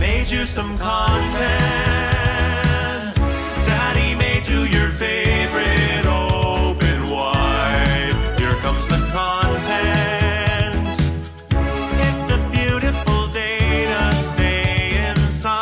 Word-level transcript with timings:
made 0.00 0.30
you 0.30 0.46
some 0.46 0.78
content. 0.78 1.38
Daddy 3.64 4.14
made 4.16 4.46
you 4.46 4.60
your 4.60 4.90
favorite 4.90 6.06
open 6.06 7.10
wide. 7.10 8.14
Here 8.38 8.52
comes 8.62 8.88
the 8.88 8.98
content. 9.12 10.88
It's 12.06 12.30
a 12.30 12.38
beautiful 12.50 13.26
day 13.28 13.86
to 13.86 14.16
stay 14.16 15.10
inside. 15.10 15.58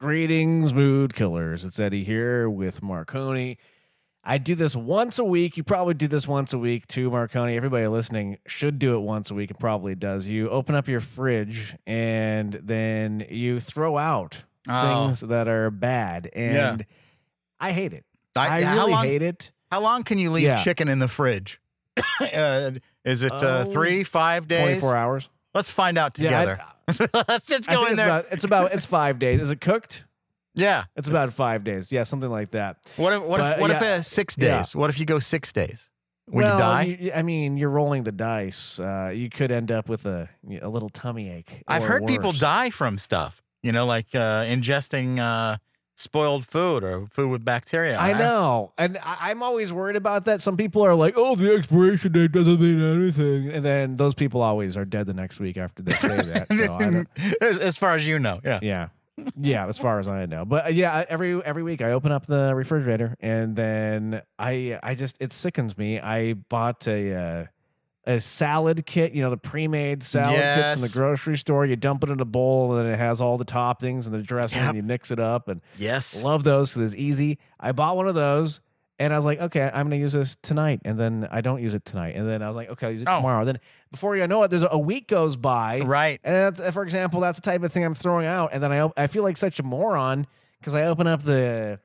Greetings, 0.00 0.74
mood 0.74 1.14
killers. 1.14 1.64
It's 1.64 1.80
Eddie 1.80 2.04
here 2.04 2.50
with 2.50 2.82
Marconi. 2.82 3.56
I 4.22 4.36
do 4.38 4.54
this 4.54 4.76
once 4.76 5.18
a 5.18 5.24
week. 5.24 5.56
You 5.56 5.62
probably 5.64 5.94
do 5.94 6.06
this 6.06 6.28
once 6.28 6.52
a 6.52 6.58
week 6.58 6.86
too, 6.86 7.10
Marconi. 7.10 7.56
Everybody 7.56 7.86
listening 7.86 8.38
should 8.46 8.78
do 8.78 8.96
it 8.96 9.00
once 9.00 9.30
a 9.30 9.34
week. 9.34 9.50
It 9.50 9.58
probably 9.58 9.94
does. 9.94 10.28
You 10.28 10.50
open 10.50 10.74
up 10.74 10.88
your 10.88 11.00
fridge 11.00 11.74
and 11.86 12.52
then 12.52 13.24
you 13.30 13.60
throw 13.60 13.96
out 13.98 14.44
Oh. 14.68 15.06
things 15.06 15.20
that 15.20 15.48
are 15.48 15.70
bad, 15.70 16.28
and 16.34 16.84
I 17.58 17.72
hate 17.72 17.94
it. 17.94 18.04
I, 18.36 18.60
how 18.62 18.74
really 18.76 18.92
long, 18.92 19.04
hate 19.06 19.22
it. 19.22 19.52
How 19.72 19.80
long 19.80 20.02
can 20.02 20.18
you 20.18 20.30
leave 20.30 20.44
Yeah. 20.44 20.56
chicken 20.56 20.86
in 20.88 20.98
the 20.98 21.08
fridge? 21.08 21.60
uh, 22.20 22.72
is 23.04 23.22
it 23.22 23.32
uh, 23.32 23.64
five 24.04 24.48
days? 24.48 24.58
Twenty-four 24.60 24.94
hours. 24.94 25.30
Let's 25.54 25.70
find 25.70 25.96
out 25.96 26.18
Yeah, 26.18 26.38
I- 26.40 26.44
together. 26.44 27.08
Let's 27.28 27.46
just 27.46 27.68
go 27.68 27.84
in 27.86 27.92
it's 27.92 27.96
there. 27.96 28.06
about 28.06 28.24
it's 28.30 28.44
about 28.44 28.72
it's 28.74 28.84
five 28.84 29.18
days. 29.18 29.40
Is 29.40 29.50
it 29.50 29.60
cooked? 29.62 30.04
Yeah. 30.54 30.84
It's 30.96 31.08
about 31.08 31.32
five 31.32 31.64
days. 31.64 31.92
Yeah, 31.92 32.02
something 32.04 32.30
like 32.30 32.50
that. 32.50 32.76
What 32.96 33.12
if 33.12 33.22
what 33.22 33.40
But, 33.40 33.54
if 33.54 33.60
what 33.60 33.70
if 33.70 33.80
yeah. 33.80 33.92
uh, 33.94 34.02
six 34.02 34.36
Yeah. 34.38 34.58
days? 34.58 34.74
What 34.74 34.90
if 34.90 34.98
you 34.98 35.06
go 35.06 35.18
six 35.18 35.52
days? 35.52 35.88
Would 36.28 36.44
well, 36.44 36.54
you 36.54 36.62
die? 36.62 36.82
you- 37.00 37.12
I 37.12 37.22
mean, 37.22 37.56
you're 37.56 37.70
rolling 37.70 38.04
the 38.04 38.12
dice. 38.12 38.78
Uh, 38.78 39.10
you 39.14 39.28
could 39.28 39.50
end 39.50 39.70
up 39.72 39.88
with 39.88 40.06
a 40.06 40.28
a 40.62 40.68
little 40.68 40.88
tummy 40.88 41.30
ache. 41.30 41.62
I've 41.66 41.82
heard 41.82 42.06
people 42.06 42.32
die 42.32 42.70
from 42.70 42.98
stuff. 42.98 43.42
You 43.62 43.72
know, 43.72 43.84
like 43.84 44.14
uh, 44.14 44.44
ingesting 44.44 45.18
uh, 45.18 45.58
spoiled 45.96 46.46
food 46.46 46.82
or 46.82 47.06
food 47.08 47.28
with 47.30 47.44
bacteria. 47.44 47.98
I 47.98 48.12
know, 48.18 48.72
and 48.78 48.96
I, 49.02 49.30
I'm 49.30 49.42
always 49.42 49.70
worried 49.72 49.96
about 49.96 50.24
that. 50.24 50.40
Some 50.40 50.56
people 50.56 50.82
are 50.82 50.94
like, 50.94 51.14
"Oh, 51.16 51.34
the 51.36 51.52
expiration 51.54 52.12
date 52.12 52.32
doesn't 52.32 52.58
mean 52.60 52.80
anything," 52.80 53.50
and 53.50 53.62
then 53.64 53.96
those 53.96 54.14
people 54.14 54.40
always 54.40 54.76
are 54.76 54.84
dead 54.86 55.06
the 55.06 55.14
next 55.14 55.40
week 55.40 55.56
after 55.58 55.82
they 55.82 55.92
say 55.92 56.22
that. 56.22 56.46
So 56.56 56.74
I 56.74 56.78
don't, 56.90 57.08
as, 57.42 57.58
as 57.58 57.76
far 57.76 57.96
as 57.96 58.06
you 58.06 58.18
know, 58.18 58.40
yeah. 58.44 58.60
yeah, 58.62 58.88
yeah, 59.38 59.66
as 59.66 59.78
far 59.78 59.98
as 59.98 60.08
I 60.08 60.26
know. 60.26 60.44
But 60.44 60.66
uh, 60.66 60.68
yeah, 60.68 61.04
every 61.08 61.42
every 61.44 61.62
week 61.62 61.82
I 61.82 61.92
open 61.92 62.12
up 62.12 62.26
the 62.26 62.54
refrigerator 62.54 63.16
and 63.20 63.54
then 63.56 64.22
I 64.38 64.78
I 64.82 64.94
just 64.94 65.16
it 65.20 65.32
sickens 65.32 65.76
me. 65.78 65.98
I 66.00 66.34
bought 66.34 66.86
a. 66.88 67.14
Uh, 67.14 67.46
a 68.06 68.18
salad 68.18 68.86
kit, 68.86 69.12
you 69.12 69.20
know, 69.20 69.28
the 69.28 69.36
pre-made 69.36 70.02
salad 70.02 70.34
kits 70.34 70.76
in 70.82 70.88
the 70.88 70.92
grocery 70.98 71.36
store. 71.36 71.66
You 71.66 71.76
dump 71.76 72.02
it 72.02 72.08
in 72.08 72.18
a 72.18 72.24
bowl, 72.24 72.72
and 72.74 72.80
then 72.86 72.92
it 72.94 72.96
has 72.96 73.20
all 73.20 73.36
the 73.36 73.44
toppings 73.44 74.06
and 74.06 74.14
the 74.18 74.22
dressing, 74.22 74.58
Yep. 74.58 74.68
and 74.68 74.76
you 74.78 74.82
mix 74.82 75.10
it 75.10 75.20
up. 75.20 75.48
And 75.48 75.60
Yes. 75.78 76.24
Love 76.24 76.42
those 76.42 76.72
because 76.72 76.94
it's 76.94 77.00
easy. 77.00 77.38
I 77.60 77.72
bought 77.72 77.96
one 77.96 78.08
of 78.08 78.14
those 78.14 78.62
and 79.00 79.12
I 79.12 79.16
was 79.16 79.24
like, 79.24 79.40
okay, 79.40 79.62
I'm 79.64 79.88
going 79.88 79.90
to 79.92 79.96
use 79.96 80.12
this 80.12 80.36
tonight. 80.36 80.82
And 80.84 80.96
then 81.00 81.26
I 81.32 81.40
don't 81.40 81.60
use 81.62 81.74
it 81.74 81.84
tonight. 81.84 82.14
And 82.14 82.28
then 82.28 82.42
I 82.42 82.46
was 82.48 82.54
like, 82.56 82.68
okay, 82.70 82.86
I'll 82.86 82.92
use 82.92 83.02
it 83.02 83.08
Oh. 83.10 83.16
tomorrow. 83.16 83.44
Then 83.44 83.58
before 83.90 84.14
you 84.16 84.26
know 84.28 84.42
it, 84.44 84.48
there's 84.48 84.62
a, 84.62 84.68
a 84.70 84.78
week 84.78 85.08
goes 85.08 85.34
by. 85.36 85.80
Right. 85.80 86.20
And 86.22 86.34
that's, 86.54 86.70
for 86.74 86.82
example, 86.84 87.18
that's 87.20 87.40
the 87.40 87.50
type 87.50 87.62
of 87.62 87.72
thing 87.72 87.84
I'm 87.84 87.94
throwing 87.94 88.26
out. 88.26 88.50
And 88.52 88.62
then 88.62 88.70
I, 88.72 88.90
I 88.96 89.06
feel 89.08 89.22
like 89.22 89.36
such 89.38 89.58
a 89.58 89.62
moron 89.62 90.26
because 90.60 90.74
I 90.74 90.84
open 90.84 91.06
up 91.06 91.22
the, 91.22 91.80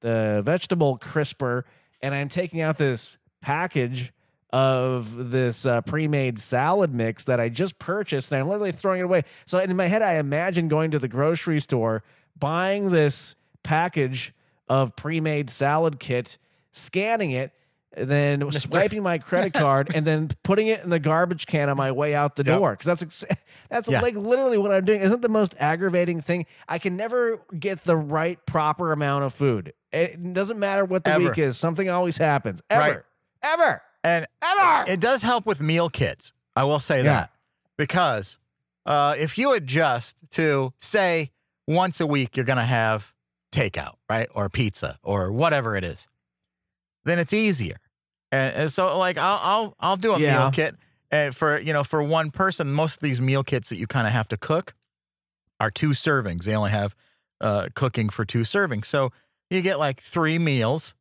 the 0.00 0.40
vegetable 0.44 0.96
crisper 0.96 1.66
and 2.00 2.14
I'm 2.14 2.28
taking 2.28 2.60
out 2.60 2.78
this 2.78 3.18
package 3.42 4.12
of 4.52 5.30
this 5.30 5.66
uh, 5.66 5.80
pre-made 5.82 6.38
salad 6.38 6.94
mix 6.94 7.24
that 7.24 7.40
I 7.40 7.48
just 7.48 7.78
purchased 7.78 8.32
and 8.32 8.40
I'm 8.40 8.48
literally 8.48 8.72
throwing 8.72 9.00
it 9.00 9.04
away. 9.04 9.22
So 9.44 9.58
in 9.58 9.76
my 9.76 9.86
head 9.86 10.02
I 10.02 10.14
imagine 10.14 10.68
going 10.68 10.90
to 10.92 10.98
the 10.98 11.08
grocery 11.08 11.60
store, 11.60 12.02
buying 12.38 12.90
this 12.90 13.34
package 13.62 14.32
of 14.68 14.94
pre-made 14.96 15.50
salad 15.50 15.98
kit, 16.00 16.38
scanning 16.72 17.30
it, 17.32 17.52
then 17.96 18.50
swiping 18.52 19.02
my 19.02 19.18
credit 19.18 19.52
card 19.52 19.92
and 19.94 20.06
then 20.06 20.28
putting 20.44 20.68
it 20.68 20.82
in 20.84 20.90
the 20.90 21.00
garbage 21.00 21.46
can 21.46 21.68
on 21.68 21.76
my 21.76 21.90
way 21.90 22.14
out 22.14 22.36
the 22.36 22.44
Yep. 22.44 22.58
door. 22.58 22.70
Because 22.72 22.86
that's 22.86 23.02
ex- 23.02 23.24
that's 23.68 23.90
Yeah. 23.90 24.00
like 24.00 24.14
literally 24.14 24.58
what 24.58 24.70
I'm 24.72 24.84
doing. 24.84 25.00
Isn't 25.00 25.22
the 25.22 25.28
most 25.28 25.56
aggravating 25.58 26.20
thing? 26.20 26.46
I 26.68 26.78
can 26.78 26.96
never 26.96 27.40
get 27.58 27.80
the 27.84 27.96
right 27.96 28.38
proper 28.46 28.92
amount 28.92 29.24
of 29.24 29.34
food. 29.34 29.72
It 29.92 30.32
doesn't 30.34 30.58
matter 30.58 30.84
what 30.84 31.02
the 31.04 31.10
Ever. 31.10 31.24
week 31.30 31.38
is. 31.38 31.58
Something 31.58 31.90
always 31.90 32.16
happens. 32.16 32.62
Ever. 32.70 32.80
Right. 32.80 33.00
Ever. 33.42 33.82
And 34.04 34.26
Ever. 34.40 34.84
it 34.90 35.00
does 35.00 35.22
help 35.22 35.44
with 35.44 35.60
meal 35.60 35.90
kits. 35.90 36.32
I 36.54 36.62
will 36.64 36.80
say 36.80 36.98
Yeah. 36.98 37.02
that 37.12 37.30
because 37.76 38.38
uh, 38.86 39.14
if 39.18 39.36
you 39.36 39.52
adjust 39.52 40.30
to 40.32 40.72
say 40.78 41.32
once 41.66 42.00
a 42.00 42.06
week 42.06 42.36
you're 42.36 42.46
going 42.46 42.56
to 42.58 42.62
have 42.64 43.12
takeout, 43.52 43.94
right, 44.08 44.28
or 44.32 44.48
pizza 44.48 44.98
or 45.02 45.32
whatever 45.32 45.74
it 45.76 45.82
is, 45.84 46.06
then 47.04 47.18
it's 47.18 47.32
easier. 47.32 47.76
And, 48.32 48.54
and 48.54 48.72
so, 48.72 48.96
like, 48.98 49.18
I'll 49.18 49.40
I'll 49.42 49.74
I'll 49.80 49.96
do 49.96 50.12
a 50.14 50.18
Yeah. 50.20 50.38
meal 50.38 50.50
kit 50.50 50.76
and 51.10 51.34
for 51.34 51.60
you 51.60 51.72
know 51.72 51.84
for 51.84 52.02
one 52.02 52.30
person. 52.30 52.72
Most 52.72 52.96
of 52.96 53.02
these 53.02 53.20
meal 53.20 53.42
kits 53.42 53.68
that 53.70 53.76
you 53.76 53.86
kind 53.86 54.06
of 54.06 54.12
have 54.12 54.28
to 54.28 54.36
cook 54.36 54.74
are 55.58 55.70
two 55.70 55.90
servings. 55.90 56.44
They 56.44 56.54
only 56.54 56.70
have 56.70 56.94
uh, 57.40 57.68
cooking 57.74 58.08
for 58.08 58.24
two 58.24 58.42
servings, 58.42 58.86
so 58.86 59.10
you 59.50 59.62
get 59.62 59.78
like 59.78 60.00
three 60.00 60.38
meals, 60.38 60.94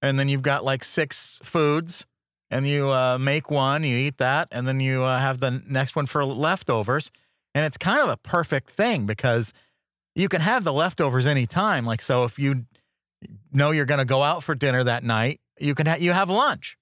and 0.00 0.18
then 0.18 0.28
you've 0.28 0.42
got 0.42 0.64
like 0.64 0.84
six 0.84 1.40
foods 1.42 2.06
and 2.50 2.66
you 2.66 2.90
uh, 2.90 3.18
make 3.20 3.50
one, 3.50 3.84
you 3.84 3.94
eat 3.94 4.16
that, 4.16 4.48
and 4.50 4.66
then 4.66 4.80
you 4.80 5.02
uh, 5.02 5.18
have 5.18 5.38
the 5.40 5.62
next 5.68 5.94
one 5.94 6.06
for 6.06 6.24
leftovers. 6.24 7.10
And 7.54 7.66
it's 7.66 7.76
kind 7.76 8.00
of 8.00 8.08
a 8.08 8.16
perfect 8.16 8.70
thing 8.70 9.04
because 9.04 9.52
you 10.14 10.28
can 10.30 10.40
have 10.40 10.64
the 10.64 10.72
leftovers 10.72 11.26
anytime. 11.26 11.84
Like, 11.84 12.00
so 12.00 12.24
if 12.24 12.38
you 12.38 12.64
know 13.52 13.70
you're 13.70 13.86
going 13.86 13.98
to 13.98 14.04
go 14.04 14.22
out 14.22 14.42
for 14.42 14.54
dinner 14.54 14.84
that 14.84 15.02
night, 15.04 15.40
you 15.58 15.74
can 15.74 15.86
ha- 15.86 15.96
you 15.98 16.12
have 16.12 16.30
lunch. 16.30 16.76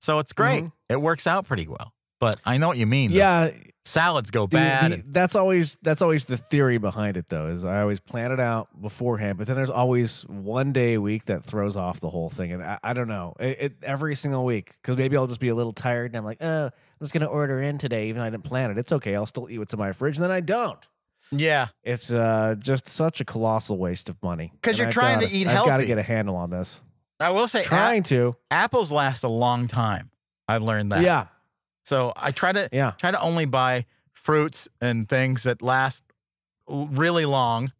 So 0.00 0.18
it's 0.18 0.32
great. 0.32 0.64
Mhm. 0.64 0.72
It 0.88 1.00
works 1.02 1.26
out 1.26 1.46
pretty 1.46 1.66
well. 1.66 1.92
But 2.20 2.40
I 2.44 2.56
know 2.58 2.68
what 2.68 2.78
you 2.78 2.86
mean. 2.86 3.10
Yeah, 3.12 3.50
salads 3.84 4.30
go 4.32 4.46
the- 4.46 4.56
bad. 4.56 4.90
the- 4.90 4.94
and- 4.96 5.14
that's 5.14 5.36
always 5.36 5.76
that's 5.82 6.02
always 6.02 6.26
the 6.26 6.36
theory 6.36 6.78
behind 6.78 7.16
it 7.16 7.28
though 7.30 7.46
is 7.46 7.64
i 7.64 7.80
always 7.80 8.00
plan 8.00 8.32
it 8.32 8.38
out 8.40 8.68
beforehand 8.82 9.38
but 9.38 9.46
then 9.46 9.56
there's 9.56 9.70
always 9.70 10.22
one 10.28 10.72
day 10.74 10.92
a 10.94 11.00
week 11.00 11.24
that 11.24 11.42
throws 11.42 11.74
off 11.74 11.98
the 11.98 12.10
whole 12.10 12.28
thing 12.28 12.52
and 12.52 12.62
i, 12.62 12.78
I 12.82 12.92
don't 12.92 13.08
know 13.08 13.34
it, 13.40 13.56
it 13.58 13.72
every 13.82 14.14
single 14.14 14.44
week 14.44 14.72
because 14.82 14.98
maybe 14.98 15.16
i'll 15.16 15.26
just 15.26 15.40
be 15.40 15.48
a 15.48 15.54
little 15.54 15.72
tired 15.72 16.10
and 16.10 16.18
i'm 16.18 16.24
like 16.26 16.36
oh 16.42 16.64
i'm 16.66 16.70
just 17.00 17.14
gonna 17.14 17.24
order 17.24 17.60
in 17.60 17.78
today 17.78 18.08
even 18.10 18.20
though 18.20 18.26
i 18.26 18.30
didn't 18.30 18.44
plan 18.44 18.70
it 18.70 18.76
it's 18.76 18.92
okay 18.92 19.14
i'll 19.14 19.24
still 19.24 19.48
eat 19.48 19.58
what's 19.58 19.72
in 19.72 19.78
my 19.78 19.92
fridge 19.92 20.16
and 20.18 20.24
then 20.24 20.30
i 20.32 20.40
don't 20.40 20.86
yeah. 21.30 21.68
it's 21.82 22.12
uh 22.12 22.54
just 22.58 22.86
such 22.88 23.20
a 23.20 23.24
colossal 23.24 23.76
waste 23.78 24.08
of 24.08 24.22
money. 24.22 24.52
Because 24.54 24.78
you're 24.78 24.88
I've 24.88 24.92
trying 24.94 25.20
to 25.20 25.26
gotta- 25.26 25.36
eat 25.36 25.46
i've 25.46 25.66
got 25.66 25.76
to 25.78 25.86
get 25.86 25.98
a 25.98 26.02
handle 26.02 26.36
on 26.36 26.50
this 26.50 26.80
I 27.20 27.30
will 27.30 27.48
say, 27.48 27.62
trying 27.64 28.04
to 28.04 28.36
apples 28.50 28.92
last 28.92 29.24
a 29.24 29.28
long 29.28 29.66
time. 29.66 30.10
I've 30.46 30.62
learned 30.62 30.92
that. 30.92 31.02
yeah 31.02 31.26
So 31.84 32.12
I 32.16 32.30
try 32.30 32.52
to 32.52 32.68
yeah 32.72 32.92
try 32.98 33.10
to 33.10 33.20
only 33.20 33.44
buy 33.44 33.86
fruits 34.12 34.68
and 34.80 35.08
things 35.08 35.42
that 35.42 35.60
last 35.62 36.04
really 36.68 37.24
long, 37.24 37.72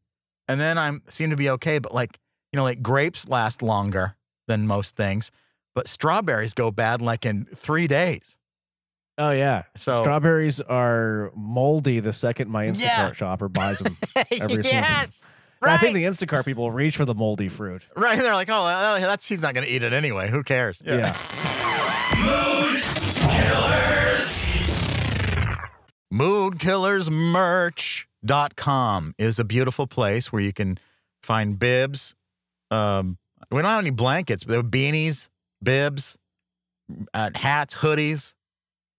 and 0.49 0.61
then 0.61 0.77
I'm 0.79 1.03
seem 1.09 1.31
to 1.31 1.37
be 1.37 1.49
okay. 1.51 1.79
But 1.79 1.95
like 1.95 2.19
you 2.53 2.57
know, 2.57 2.65
like 2.65 2.83
grapes 2.83 3.29
last 3.29 3.63
longer 3.63 4.17
than 4.47 4.67
most 4.67 4.97
things, 4.97 5.31
but 5.75 5.87
strawberries 5.89 6.55
go 6.55 6.71
bad 6.71 7.01
like 7.03 7.25
in 7.27 7.45
three 7.55 7.87
days. 7.87 8.39
Oh 9.19 9.31
yeah 9.31 9.65
So- 9.77 10.01
strawberries 10.01 10.61
are 10.61 11.31
moldy 11.37 12.01
the 12.01 12.13
second 12.13 12.51
my 12.51 12.67
instacart 12.67 12.81
Yeah. 12.83 13.13
shopper 13.13 13.49
buys 13.49 13.81
them 13.81 13.95
Every 14.17 14.63
single- 14.63 14.63
yes, 14.65 15.27
I 15.61 15.67
right. 15.67 15.81
think 15.81 15.95
the 15.95 16.05
Instacart 16.05 16.45
people 16.45 16.71
reach 16.71 16.97
for 16.97 17.05
the 17.05 17.15
moldy 17.17 17.49
fruit. 17.49 17.89
right. 17.97 18.17
They're 18.17 18.33
like, 18.33 18.49
oh, 18.49 18.65
uh, 18.65 19.01
that's 19.01 19.27
he's 19.27 19.43
not 19.43 19.55
going 19.55 19.67
to 19.67 19.73
eat 19.73 19.83
it 19.83 19.93
anyway. 19.93 20.31
Who 20.31 20.45
cares? 20.45 20.81
Yeah. 20.87 21.17
moodkillersmerch.com 27.69 29.15
is 29.19 29.39
a 29.39 29.45
beautiful 29.45 29.87
place 29.87 30.33
where 30.33 30.43
you 30.43 30.53
can 30.53 30.79
find 31.23 31.59
bibs. 31.59 32.15
Um, 32.71 33.19
we 33.51 33.61
don't 33.63 33.71
have 33.71 33.81
any 33.81 33.91
blankets, 33.91 34.45
but 34.45 34.51
there 34.53 34.61
are 34.61 34.65
beanies, 34.65 35.29
bibs, 35.63 36.17
uh, 37.15 37.31
hats, 37.35 37.75
hoodies. 37.77 38.33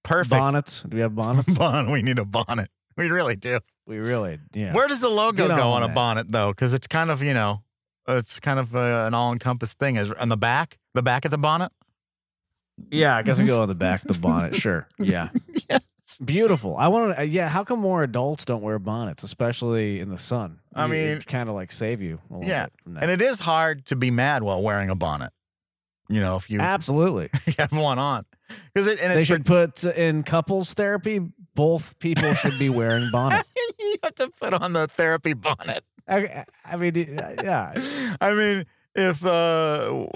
Perfect. 0.04 0.30
Bonnets. 0.32 0.84
Do 0.84 0.96
we 0.96 1.02
have 1.02 1.16
bonnets? 1.16 1.50
Bon- 1.58 1.92
we 1.92 2.02
need 2.02 2.20
a 2.20 2.26
bonnet. 2.26 2.70
We 2.98 3.10
really 3.10 3.36
do. 3.36 3.60
we 3.88 3.98
really, 3.98 4.40
yeah. 4.54 4.74
Where 4.74 4.88
does 4.88 5.02
the 5.02 5.10
logo 5.10 5.48
Get 5.48 5.56
go 5.58 5.70
on 5.72 5.78
on 5.78 5.84
a 5.84 5.88
that. 5.88 5.96
bonnet, 5.96 6.32
though? 6.32 6.50
Because 6.52 6.74
it's 6.74 6.88
kind 6.88 7.10
of, 7.10 7.22
you 7.24 7.34
know, 7.34 7.64
it's 8.08 8.40
kind 8.40 8.60
of 8.60 8.76
uh, 8.76 9.06
an 9.08 9.14
all 9.14 9.32
encompassed 9.32 9.80
thing. 9.80 9.96
Is 9.96 10.12
on 10.12 10.30
the 10.30 10.38
back, 10.38 10.78
the 10.94 11.02
back 11.04 11.24
of 11.26 11.32
the 11.32 11.38
bonnet? 11.38 11.72
yeah, 12.92 13.16
I 13.16 13.22
guess 13.24 13.40
I 13.40 13.46
go 13.46 13.62
on 13.62 13.68
the 13.68 13.76
back 13.88 14.02
of 14.02 14.08
the 14.08 14.20
bonnet. 14.20 14.56
Sure. 14.56 14.88
Yeah. 14.98 15.30
Beautiful. 16.26 16.76
I 16.76 16.88
want 16.90 17.16
to. 17.18 17.28
Yeah. 17.28 17.48
How 17.48 17.64
come 17.64 17.80
more 17.80 18.04
adults 18.04 18.44
don't 18.44 18.62
wear 18.62 18.80
bonnets, 18.80 19.24
especially 19.24 20.00
in 20.02 20.10
the 20.10 20.18
sun? 20.18 20.60
I 20.74 20.88
mean- 20.88 21.22
kind 21.22 21.48
of 21.48 21.56
like 21.56 21.72
save 21.72 22.02
you. 22.02 22.20
A 22.30 22.34
little 22.34 22.50
Yeah. 22.50 22.66
bit 22.66 22.74
from 22.84 22.94
that. 22.96 23.04
And 23.04 23.12
it 23.12 23.22
is 23.22 23.40
hard 23.42 23.86
to 23.88 23.96
be 23.96 24.12
mad 24.12 24.44
while 24.44 24.62
wearing 24.62 24.90
a 24.90 24.96
bonnet. 24.96 25.32
You 26.10 26.20
know, 26.20 26.36
if 26.36 26.50
you 26.50 26.60
absolutely. 26.60 27.30
have 27.58 27.72
one 27.72 28.00
on. 28.00 28.26
Because 28.74 28.88
it 28.88 29.00
and 29.00 29.16
They 29.18 29.24
should 29.24 29.46
put 29.46 29.84
in 29.84 30.24
couples 30.24 30.74
therapy. 30.74 31.20
Both 31.56 32.00
people 32.00 32.34
should 32.36 32.58
be 32.60 32.70
wearing 32.70 33.10
bonnet. 33.12 33.46
you 33.80 33.96
have 34.04 34.16
to 34.16 34.30
put 34.40 34.54
on 34.54 34.74
the 34.74 34.88
therapy 34.88 35.34
bonnet. 35.34 35.84
I, 36.08 36.46
I 36.66 36.78
mean, 36.78 36.94
yeah. 36.96 37.74
I 38.22 38.34
mean, 38.34 38.66
if 38.96 39.24
uh, 39.26 40.08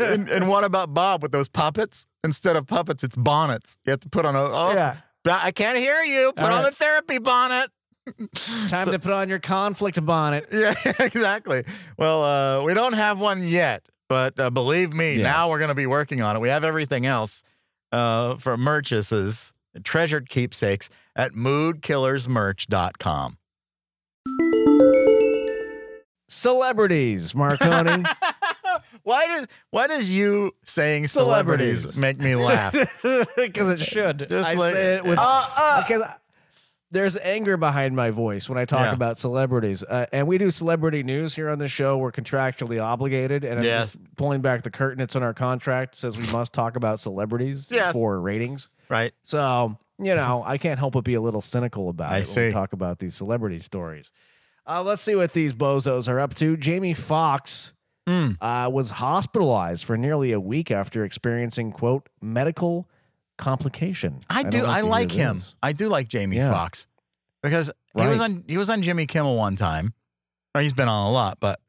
and, 0.00 0.28
and 0.28 0.48
what 0.48 0.64
about 0.64 0.94
Bob 0.94 1.22
with 1.22 1.32
those 1.32 1.48
puppets? 1.48 2.06
Instead 2.22 2.56
of 2.56 2.66
puppets, 2.66 3.04
it's 3.04 3.16
bonnets. 3.16 3.76
You 3.84 3.90
have 3.90 4.00
to 4.00 4.08
put 4.08 4.24
on 4.24 4.34
a. 4.36 4.42
Oh, 4.42 4.72
Yeah. 4.74 4.96
I 5.26 5.52
can't 5.52 5.78
hear 5.78 6.02
you. 6.02 6.32
Put 6.36 6.44
All 6.46 6.52
on 6.58 6.64
right. 6.64 6.70
the 6.70 6.76
therapy 6.76 7.18
bonnet. 7.18 7.70
Time 8.68 8.90
to 8.90 8.98
put 8.98 9.12
on 9.12 9.28
your 9.30 9.38
conflict 9.38 10.04
bonnet. 10.04 10.48
Yeah, 10.52 10.74
exactly. 11.00 11.64
Well, 11.98 12.22
uh, 12.22 12.64
we 12.64 12.74
don't 12.74 12.92
have 12.92 13.18
one 13.18 13.42
yet, 13.42 13.86
but 14.08 14.38
uh, 14.38 14.50
believe 14.50 14.92
me, 14.92 15.14
Yeah. 15.16 15.22
now 15.24 15.48
we're 15.50 15.58
going 15.58 15.70
to 15.70 15.74
be 15.74 15.86
working 15.86 16.20
on 16.20 16.36
it. 16.36 16.40
We 16.40 16.50
have 16.50 16.64
everything 16.64 17.06
else 17.06 17.42
uh, 17.94 18.36
for 18.36 18.56
merchases, 18.56 19.52
treasured 19.84 20.28
keepsakes 20.28 20.90
at 21.16 21.32
moodkillersmerch.com. 21.32 23.38
Celebrities, 26.28 27.34
Marconi. 27.34 28.04
why 29.02 29.26
does 29.26 29.46
why 29.70 29.86
does 29.86 30.12
you 30.12 30.52
saying 30.64 31.06
celebrities, 31.06 31.80
Celebrities. 31.94 32.00
make 32.00 32.18
me 32.18 32.34
laugh? 32.34 32.74
Because 33.36 33.68
it 33.70 33.80
should. 33.80 34.26
Just 34.28 34.48
I 34.48 34.54
like- 34.54 34.72
say 34.74 34.94
it 34.96 35.04
with 35.04 35.18
Uh, 35.20 35.82
because 35.86 36.02
I- 36.02 36.14
there's 36.90 37.16
anger 37.18 37.56
behind 37.56 37.96
my 37.96 38.10
voice 38.10 38.48
when 38.48 38.56
I 38.58 38.64
talk 38.64 38.80
Yeah. 38.86 38.92
about 38.92 39.16
celebrities, 39.18 39.82
uh, 39.82 40.06
and 40.12 40.26
we 40.28 40.38
do 40.38 40.50
celebrity 40.50 41.02
news 41.02 41.34
here 41.34 41.50
on 41.50 41.58
the 41.58 41.66
show. 41.68 41.98
We're 41.98 42.12
contractually 42.12 42.80
obligated, 42.82 43.44
and 43.44 43.58
I'm 43.58 43.64
just 43.64 43.96
pulling 44.16 44.42
back 44.42 44.62
the 44.62 44.70
curtain. 44.70 45.02
It's 45.02 45.16
in 45.16 45.22
our 45.22 45.34
contract. 45.34 45.96
Says 45.96 46.16
we 46.18 46.30
must 46.32 46.52
talk 46.52 46.76
about 46.76 47.00
celebrities 47.00 47.66
Yes. 47.70 47.92
for 47.92 48.20
ratings. 48.20 48.68
right. 48.88 49.12
So 49.22 49.76
you 49.98 50.14
know, 50.16 50.42
I 50.44 50.58
can't 50.58 50.78
help 50.80 50.94
but 50.94 51.04
be 51.04 51.14
a 51.14 51.20
little 51.20 51.40
cynical 51.40 51.88
about 51.88 52.10
I 52.10 52.16
it 52.18 52.26
when 52.34 52.44
we 52.44 52.48
see. 52.48 52.50
talk 52.50 52.72
about 52.72 52.98
these 52.98 53.14
celebrity 53.14 53.60
stories. 53.60 54.10
Uh, 54.66 54.82
let's 54.82 55.00
see 55.02 55.14
what 55.14 55.32
these 55.34 55.54
bozos 55.54 56.08
are 56.08 56.18
up 56.18 56.34
to. 56.34 56.56
Jamie 56.56 56.94
Foxx 56.94 57.72
Mm. 58.08 58.36
uh, 58.40 58.68
was 58.70 58.90
hospitalized 58.90 59.84
for 59.84 59.96
nearly 59.96 60.32
a 60.32 60.40
week 60.40 60.70
after 60.70 61.04
experiencing 61.04 61.70
quote 61.72 62.08
medical 62.20 62.88
complication. 63.38 64.20
I 64.30 64.42
don't 64.42 64.50
do. 64.52 64.64
I 64.64 64.80
like 64.82 65.10
him. 65.10 65.36
this. 65.36 65.54
I 65.62 65.72
do 65.72 65.88
like 65.88 66.08
Jamie 66.08 66.36
Yeah. 66.36 66.50
Foxx 66.52 66.86
because 67.42 67.70
he 67.96 68.06
was 68.06 68.20
on 68.20 68.44
he 68.48 68.56
was 68.56 68.70
on 68.70 68.82
Jimmy 68.82 69.06
Kimmel 69.06 69.36
one 69.36 69.56
time. 69.56 69.94
Well, 70.54 70.62
he's 70.62 70.72
been 70.72 70.88
on 70.88 71.06
a 71.08 71.12
lot, 71.12 71.38
but 71.40 71.60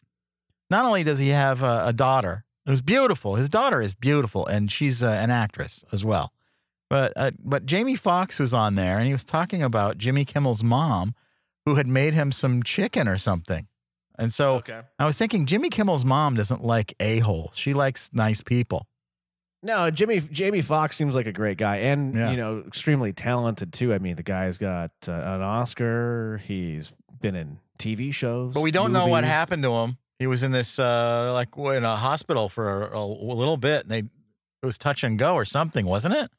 not 0.70 0.86
only 0.86 1.04
does 1.04 1.20
he 1.20 1.30
have 1.30 1.64
a, 1.64 1.88
a 1.88 1.94
daughter 1.94 2.44
who's 2.66 2.82
beautiful, 2.82 3.36
his 3.36 3.50
daughter 3.50 3.82
is 3.82 3.94
beautiful, 3.96 4.46
and 4.46 4.72
she's 4.72 5.02
uh, 5.04 5.08
an 5.08 5.32
actress 5.32 5.84
as 5.92 6.04
well. 6.06 6.32
But 6.90 7.14
uh, 7.16 7.32
but 7.40 7.66
Jamie 7.66 7.96
Foxx 7.96 8.40
was 8.40 8.54
on 8.54 8.76
there, 8.76 8.98
and 8.98 9.08
he 9.08 9.14
was 9.14 9.26
talking 9.26 9.62
about 9.64 9.98
Jimmy 9.98 10.24
Kimmel's 10.26 10.64
mom, 10.64 11.16
who 11.66 11.76
had 11.76 11.88
made 11.88 12.14
him 12.14 12.32
some 12.32 12.62
chicken 12.64 13.08
or 13.08 13.18
something. 13.18 13.68
And 14.18 14.34
so 14.34 14.56
Okay. 14.58 14.82
I 14.98 15.06
was 15.06 15.18
thinking, 15.18 15.46
Jimmy 15.46 15.70
Kimmel's 15.70 16.06
mom 16.06 16.36
doesn't 16.36 16.64
like 16.64 16.94
a 17.02 17.20
hole. 17.20 17.52
She 17.54 17.74
likes 17.74 18.10
nice 18.14 18.42
people. 18.42 18.88
No, 19.66 19.90
Jimmy 19.90 20.20
Jamie 20.20 20.62
Foxx 20.62 20.96
seems 20.96 21.16
like 21.16 21.26
a 21.26 21.32
great 21.32 21.58
guy, 21.58 21.78
and 21.78 22.14
Yeah. 22.16 22.32
you 22.32 22.38
know, 22.38 22.60
extremely 22.68 23.12
talented 23.14 23.74
too. 23.74 23.94
I 23.94 23.98
mean, 23.98 24.16
the 24.16 24.24
guy's 24.24 24.58
got 24.60 24.92
uh, 25.08 25.12
an 25.12 25.42
Oscar. 25.42 26.40
He's 26.46 26.94
been 27.20 27.36
in 27.36 27.58
TV 27.80 28.14
shows, 28.14 28.54
But 28.54 28.62
we 28.62 28.72
don't 28.72 28.94
know 28.94 29.08
what 29.08 29.24
happened 29.24 29.64
to 29.64 29.72
him. 29.72 29.98
He 30.20 30.28
was 30.28 30.44
in 30.44 30.52
this 30.52 30.78
uh 30.80 31.32
like 31.34 31.50
in 31.58 31.84
a 31.84 31.96
hospital 31.96 32.48
for 32.48 32.88
a, 32.88 33.00
a 33.00 33.04
little 33.36 33.58
bit, 33.58 33.82
and 33.84 33.92
they 33.92 34.00
it 34.00 34.66
was 34.66 34.78
touch 34.78 35.04
and 35.04 35.18
go 35.20 35.34
or 35.34 35.46
something, 35.46 35.86
wasn't 35.86 36.14
it? 36.16 36.30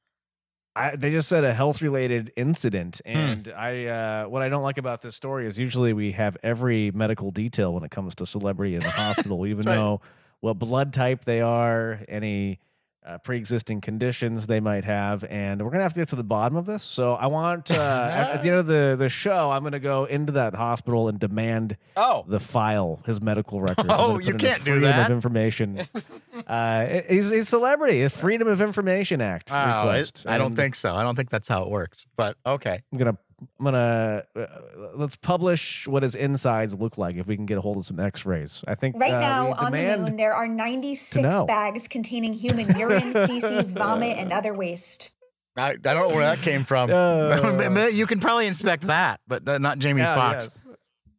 I, 0.75 0.95
they 0.95 1.11
just 1.11 1.29
said 1.29 1.43
a 1.43 1.55
health 1.55 1.81
related 1.83 2.31
incident, 2.37 3.01
Hmm. 3.05 3.13
and 3.19 3.49
I 3.57 3.87
uh, 3.87 4.25
what 4.29 4.43
I 4.43 4.49
don't 4.49 4.63
like 4.63 4.79
about 4.79 5.03
this 5.03 5.17
story 5.17 5.47
is 5.47 5.59
usually 5.59 5.93
we 5.95 6.13
have 6.13 6.37
every 6.43 6.91
medical 6.93 7.31
detail 7.31 7.73
when 7.75 7.83
it 7.83 7.91
comes 7.91 8.15
to 8.17 8.27
celebrity 8.27 8.75
in 8.75 8.81
the 8.81 8.91
hospital. 9.05 9.39
We 9.39 9.51
even 9.51 9.67
right. 9.67 9.75
know 9.75 10.01
what 10.41 10.59
blood 10.59 10.93
type 10.93 11.25
they 11.25 11.41
are, 11.41 12.01
any 12.09 12.61
uh, 13.07 13.19
pre 13.19 13.37
existing 13.37 13.81
conditions 13.81 14.47
they 14.49 14.59
might 14.61 14.85
have, 14.85 15.25
and 15.25 15.63
we're 15.63 15.71
gonna 15.71 15.83
have 15.85 15.93
to 15.95 16.01
get 16.01 16.09
to 16.09 16.17
the 16.17 16.25
bottom 16.25 16.57
of 16.57 16.67
this. 16.67 16.83
So 16.83 17.15
I 17.15 17.27
want 17.29 17.71
uh, 17.71 17.75
at, 18.13 18.31
at 18.31 18.43
the 18.43 18.49
end 18.51 18.59
of 18.59 18.67
the 18.67 18.97
the 18.99 19.09
show, 19.09 19.51
I'm 19.51 19.63
gonna 19.63 19.79
go 19.79 20.05
into 20.07 20.33
that 20.35 20.55
hospital 20.55 21.09
and 21.09 21.19
demand 21.19 21.77
Oh, 21.97 22.25
the 22.27 22.41
file, 22.41 23.03
his 23.07 23.21
medical 23.23 23.61
records. 23.61 23.89
Oh, 23.99 24.19
you 24.19 24.35
can't 24.35 24.65
do 24.65 24.81
that. 24.81 25.07
Of 25.07 25.13
information. 25.13 25.81
uh, 26.47 26.87
he's, 27.09 27.31
he's 27.31 27.49
celebrity. 27.49 28.03
It's 28.03 28.17
Freedom 28.19 28.49
of 28.49 28.61
Information 28.61 29.21
Act 29.21 29.51
Oh, 29.53 29.91
it- 29.91 30.25
I 30.27 30.37
don't 30.39 30.49
And 30.49 30.57
think 30.57 30.75
so. 30.75 30.95
I 30.95 31.03
don't 31.03 31.15
think 31.17 31.31
that's 31.31 31.49
how 31.49 31.63
it 31.63 31.71
works. 31.71 32.07
But 32.17 32.37
okay. 32.45 32.83
I'm 32.93 32.99
gonna. 32.99 33.19
I'm 33.39 33.65
gonna 33.65 34.23
uh, 34.35 34.47
let's 34.95 35.17
publish 35.17 35.87
what 35.87 36.03
his 36.03 36.15
insides 36.15 36.75
look 36.75 36.97
like 36.97 37.17
if 37.17 37.27
we 37.27 37.37
can 37.37 37.45
get 37.45 37.59
a 37.59 37.61
hold 37.61 37.77
of 37.77 37.85
some 37.85 38.01
X-rays. 38.01 38.65
I 38.67 38.75
think 38.75 38.97
Right 38.99 39.13
uh, 39.13 39.21
now 39.21 39.53
on 39.53 39.73
the 39.73 39.99
moon, 39.99 40.17
there 40.17 40.33
are 40.33 40.49
96 40.49 41.45
bags 41.47 41.87
containing 41.87 42.33
human 42.33 42.75
urine, 42.79 43.13
feces, 43.27 43.73
vomit, 43.73 44.17
and 44.17 44.33
other 44.33 44.55
waste. 44.55 45.11
I, 45.57 45.71
I 45.71 45.75
don't 45.77 46.09
know 46.09 46.15
where 46.15 46.25
that 46.37 46.39
came 46.39 46.65
from. 46.65 46.91
Uh. 46.97 47.89
you 47.93 48.07
can 48.07 48.21
probably 48.21 48.47
inspect 48.47 48.85
that, 48.85 49.21
but 49.27 49.45
not 49.61 49.79
Jamie 49.79 50.01
Yeah, 50.01 50.15
Foxx. 50.15 50.45
yes. 50.67 50.77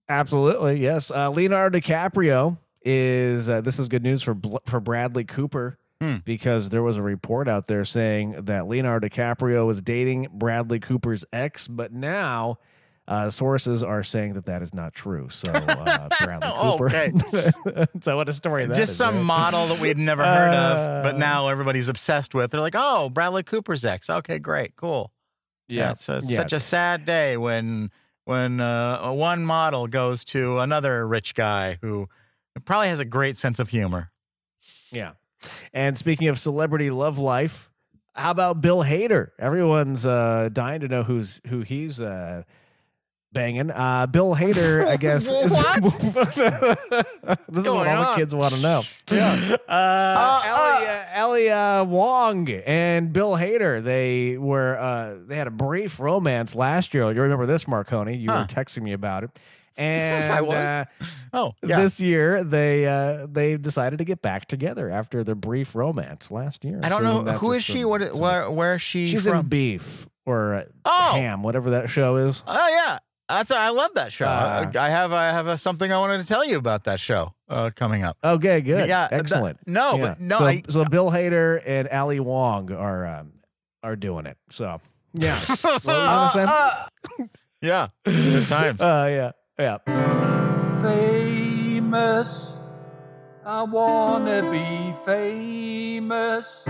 Absolutely, 0.09 0.79
yes. 0.79 1.11
Uh, 1.11 1.29
Leonardo 1.29 1.79
DiCaprio 1.79 2.57
is. 2.83 3.49
Uh, 3.49 3.61
this 3.61 3.77
is 3.77 3.87
good 3.87 4.03
news 4.03 4.23
for 4.23 4.35
for 4.65 4.79
Bradley 4.79 5.25
Cooper 5.25 5.77
Hmm. 6.01 6.17
because 6.25 6.69
there 6.69 6.83
was 6.83 6.97
a 6.97 7.01
report 7.01 7.47
out 7.47 7.65
there 7.65 7.83
saying 7.83 8.33
that 8.43 8.67
Leonardo 8.67 9.07
DiCaprio 9.07 9.65
was 9.65 9.81
dating 9.81 10.27
Bradley 10.31 10.79
Cooper's 10.79 11.25
ex, 11.33 11.67
but 11.67 11.91
now. 11.91 12.57
Uh, 13.09 13.29
sources 13.29 13.83
are 13.83 14.03
saying 14.03 14.33
that 14.33 14.47
that 14.47 14.61
is 14.61 14.73
not 14.73 14.93
true. 14.93 15.29
So, 15.29 15.49
uh, 15.49 16.09
Bradley 16.25 16.49
Oh, 16.53 16.73
Cooper. 16.77 16.85
okay. 16.87 17.85
so, 18.01 18.17
what 18.17 18.27
a 18.27 18.33
story 18.33 18.65
that 18.65 18.75
Just 18.75 18.91
is, 18.91 18.97
some 18.97 19.15
right? 19.15 19.23
model 19.23 19.65
that 19.67 19.79
we'd 19.79 19.97
never 19.97 20.25
heard 20.25 20.53
of, 20.53 21.03
but 21.05 21.15
Uh. 21.15 21.17
now 21.17 21.47
everybody's 21.47 21.87
obsessed 21.87 22.35
with. 22.35 22.51
They're 22.51 22.59
like, 22.59 22.75
oh, 22.75 23.09
Bradley 23.09 23.43
Cooper's 23.43 23.85
ex. 23.85 24.09
Okay, 24.09 24.39
great, 24.39 24.75
cool. 24.75 25.13
Yeah, 25.69 25.91
it's, 25.91 26.09
uh, 26.09 26.19
yeah. 26.25 26.35
such 26.39 26.51
a 26.51 26.59
sad 26.59 27.05
day 27.05 27.37
when 27.37 27.91
when 28.25 28.59
uh, 28.59 29.09
one 29.13 29.45
model 29.45 29.87
goes 29.87 30.25
to 30.25 30.59
another 30.59 31.07
rich 31.07 31.33
guy 31.33 31.77
who 31.79 32.09
probably 32.65 32.89
has 32.89 32.99
a 32.99 33.05
great 33.05 33.37
sense 33.37 33.57
of 33.57 33.69
humor. 33.69 34.11
Yeah. 34.91 35.11
And 35.73 35.97
speaking 35.97 36.27
of 36.27 36.37
celebrity 36.39 36.89
love 36.89 37.17
life, 37.17 37.69
how 38.13 38.31
about 38.31 38.61
Bill 38.61 38.83
Hader? 38.83 39.29
Everyone's 39.39 40.05
uh, 40.05 40.49
dying 40.51 40.81
to 40.81 40.87
know 40.87 41.03
who's 41.03 41.39
who 41.47 41.61
he's 41.61 42.01
uh, 42.01 42.43
banging. 43.31 43.69
Uh, 43.69 44.07
Bill 44.07 44.35
Hader, 44.35 44.85
I 44.85 44.97
guess. 44.97 45.25
is- 45.31 45.51
this 47.49 47.65
is 47.65 47.73
what 47.73 47.87
all 47.87 48.11
the 48.11 48.15
kids 48.15 48.33
want 48.33 48.53
to 48.55 48.61
know. 48.61 48.81
Yeah. 49.11 49.55
Uh, 49.67 50.41
Ellie, 50.45 50.87
uh, 50.87 51.03
Ellie 51.13 51.49
uh, 51.49 51.83
Wong 51.85 52.49
and 52.49 53.13
Bill 53.13 53.33
Hader, 53.33 53.83
they 53.83 54.37
were 54.37 54.77
uh, 54.77 55.15
they 55.27 55.35
had 55.35 55.47
a 55.47 55.51
brief 55.51 55.99
romance 55.99 56.55
last 56.55 56.93
year. 56.93 57.11
You 57.11 57.21
remember 57.21 57.45
this, 57.45 57.67
Marconi? 57.67 58.15
You 58.17 58.31
Huh. 58.31 58.39
were 58.39 58.45
texting 58.63 58.81
me 58.81 58.93
about 58.93 59.23
it. 59.23 59.39
And 59.77 60.33
I 60.33 60.41
was. 60.41 60.55
Uh, 60.55 60.85
Oh, 61.33 61.53
yeah. 61.61 61.81
this 61.81 61.99
year 61.99 62.41
they 62.43 62.87
uh 62.87 63.27
they 63.29 63.57
decided 63.57 63.99
to 63.99 64.05
get 64.05 64.21
back 64.21 64.45
together 64.45 64.89
after 64.89 65.23
their 65.25 65.35
brief 65.35 65.75
romance 65.75 66.31
last 66.31 66.63
year. 66.63 66.79
I 66.81 66.89
don't 66.89 67.01
So 67.03 67.21
know 67.21 67.31
who 67.33 67.51
is 67.51 67.63
she. 67.63 67.81
some- 67.81 67.89
What? 67.89 68.01
some- 68.01 68.17
Where? 68.19 68.49
Where 68.49 68.75
is 68.75 68.81
she 68.81 69.07
she's 69.07 69.27
from? 69.27 69.39
in 69.41 69.45
Beef 69.47 70.07
or 70.25 70.53
uh, 70.55 70.63
Oh! 70.85 71.11
Ham, 71.15 71.43
whatever 71.43 71.71
that 71.71 71.89
show 71.89 72.15
is. 72.15 72.43
Oh 72.47 72.67
yeah, 72.69 72.99
that's 73.27 73.51
I 73.51 73.69
love 73.69 73.93
that 73.95 74.13
show. 74.13 74.25
Uh, 74.25 74.71
I 74.79 74.89
have 74.89 75.11
I 75.11 75.29
have 75.31 75.47
uh 75.47 75.57
something 75.57 75.91
I 75.91 75.99
wanted 75.99 76.21
to 76.21 76.27
tell 76.27 76.45
you 76.45 76.57
about 76.57 76.85
that 76.85 76.99
show 77.01 77.33
uh, 77.49 77.69
coming 77.75 78.03
up. 78.05 78.17
Okay, 78.23 78.61
good, 78.61 78.87
Yeah, 78.87 79.09
that- 79.09 79.13
excellent. 79.13 79.59
no, 79.67 79.95
Yeah. 79.95 80.01
but 80.01 80.21
no, 80.21 80.37
So, 80.37 80.45
I- 80.45 80.63
so 80.69 80.85
Bill 80.85 81.11
Hader 81.11 81.61
and 81.67 81.89
Ali 81.89 82.21
Wong 82.21 82.71
are 82.71 83.05
um, 83.05 83.33
are 83.83 83.97
doing 83.97 84.25
it. 84.25 84.37
So 84.49 84.79
yeah, 85.13 85.39
what 85.61 85.85
were 85.85 86.41
you 87.17 87.27
yeah, 87.61 87.87
good 88.05 88.47
times. 88.47 88.79
Uh, 88.81 89.07
yeah, 89.11 89.31
yeah. 89.59 89.77
famous. 90.81 92.57
I 93.45 93.63
wanna 93.63 94.51
be 94.51 94.93
famous. 95.05 96.63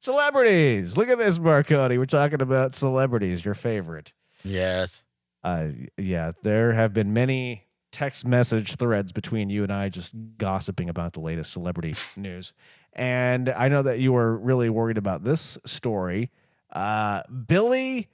Celebrities. 0.00 0.96
Look 0.96 1.08
at 1.08 1.18
this, 1.18 1.38
Marconi. 1.38 1.96
We're 1.96 2.06
talking 2.06 2.42
about 2.42 2.74
celebrities. 2.74 3.44
Your 3.44 3.54
favorite. 3.54 4.12
yes. 4.44 5.04
Uh, 5.44 5.68
yeah, 5.96 6.32
there 6.42 6.72
have 6.72 6.92
been 6.92 7.12
many 7.12 7.66
text 7.90 8.24
message 8.24 8.76
threads 8.76 9.12
between 9.12 9.50
you 9.50 9.62
and 9.62 9.72
I 9.72 9.88
just 9.88 10.14
gossiping 10.38 10.88
about 10.88 11.12
the 11.12 11.20
latest 11.20 11.52
celebrity 11.52 11.94
news. 12.16 12.52
And 12.92 13.48
I 13.48 13.68
know 13.68 13.82
that 13.82 13.98
you 13.98 14.12
were 14.12 14.36
really 14.36 14.68
worried 14.68 14.98
about 14.98 15.24
this 15.24 15.58
story. 15.64 16.30
Uh, 16.72 17.22
Billy 17.46 18.08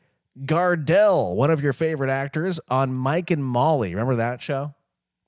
Gardell, 0.45 1.35
one 1.35 1.51
of 1.51 1.63
your 1.63 1.73
favorite 1.73 2.11
actors 2.11 2.61
on 2.69 2.93
Mike 2.95 3.31
and 3.31 3.45
Molly. 3.45 3.91
Remember 3.95 4.17
that 4.17 4.41
show? 4.43 4.75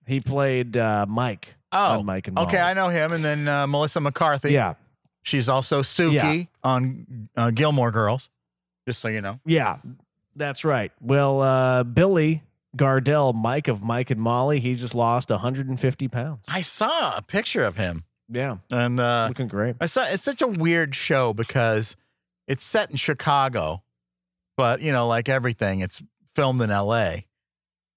He 0.06 0.20
played 0.20 0.76
uh, 0.76 1.06
Mike 1.08 1.56
Oh, 1.72 1.98
on 2.00 2.06
Mike 2.06 2.26
and 2.26 2.34
Molly. 2.34 2.48
okay, 2.48 2.58
I 2.60 2.74
know 2.74 2.88
him. 2.88 3.12
And 3.12 3.24
then 3.24 3.46
uh, 3.46 3.66
Melissa 3.66 4.00
McCarthy. 4.00 4.52
yeah, 4.52 4.74
she's 5.22 5.48
also 5.48 5.82
Sookie 5.82 6.48
on 6.64 7.28
uh, 7.36 7.50
Gilmore 7.52 7.90
Girls. 7.92 8.28
Just 8.88 9.00
so 9.00 9.08
you 9.08 9.20
know. 9.20 9.38
yeah, 9.44 9.76
that's 10.34 10.64
right. 10.64 10.90
Well, 11.00 11.40
uh, 11.42 11.84
Billy 11.84 12.42
Gardell, 12.76 13.34
Mike 13.34 13.68
of 13.68 13.84
Mike 13.84 14.10
and 14.10 14.20
Molly, 14.20 14.58
he 14.58 14.74
just 14.74 14.94
lost 14.94 15.30
150 15.30 16.08
pounds. 16.08 16.44
I 16.48 16.62
saw 16.62 17.16
a 17.16 17.22
picture 17.22 17.64
of 17.64 17.76
him, 17.76 18.04
Yeah, 18.28 18.56
and 18.72 18.98
uh, 18.98 19.26
looking 19.28 19.48
great. 19.48 19.76
I 19.80 19.86
saw 19.86 20.04
it's 20.08 20.24
such 20.24 20.42
a 20.42 20.48
weird 20.48 20.94
show 20.96 21.32
because 21.34 21.94
it's 22.48 22.64
set 22.64 22.90
in 22.90 22.96
Chicago, 22.96 23.82
but 24.60 24.80
you 24.82 24.92
know, 24.92 25.06
like 25.08 25.28
everything, 25.30 25.80
it's 25.80 26.02
filmed 26.34 26.60
in 26.60 26.70
L.A. 26.70 27.26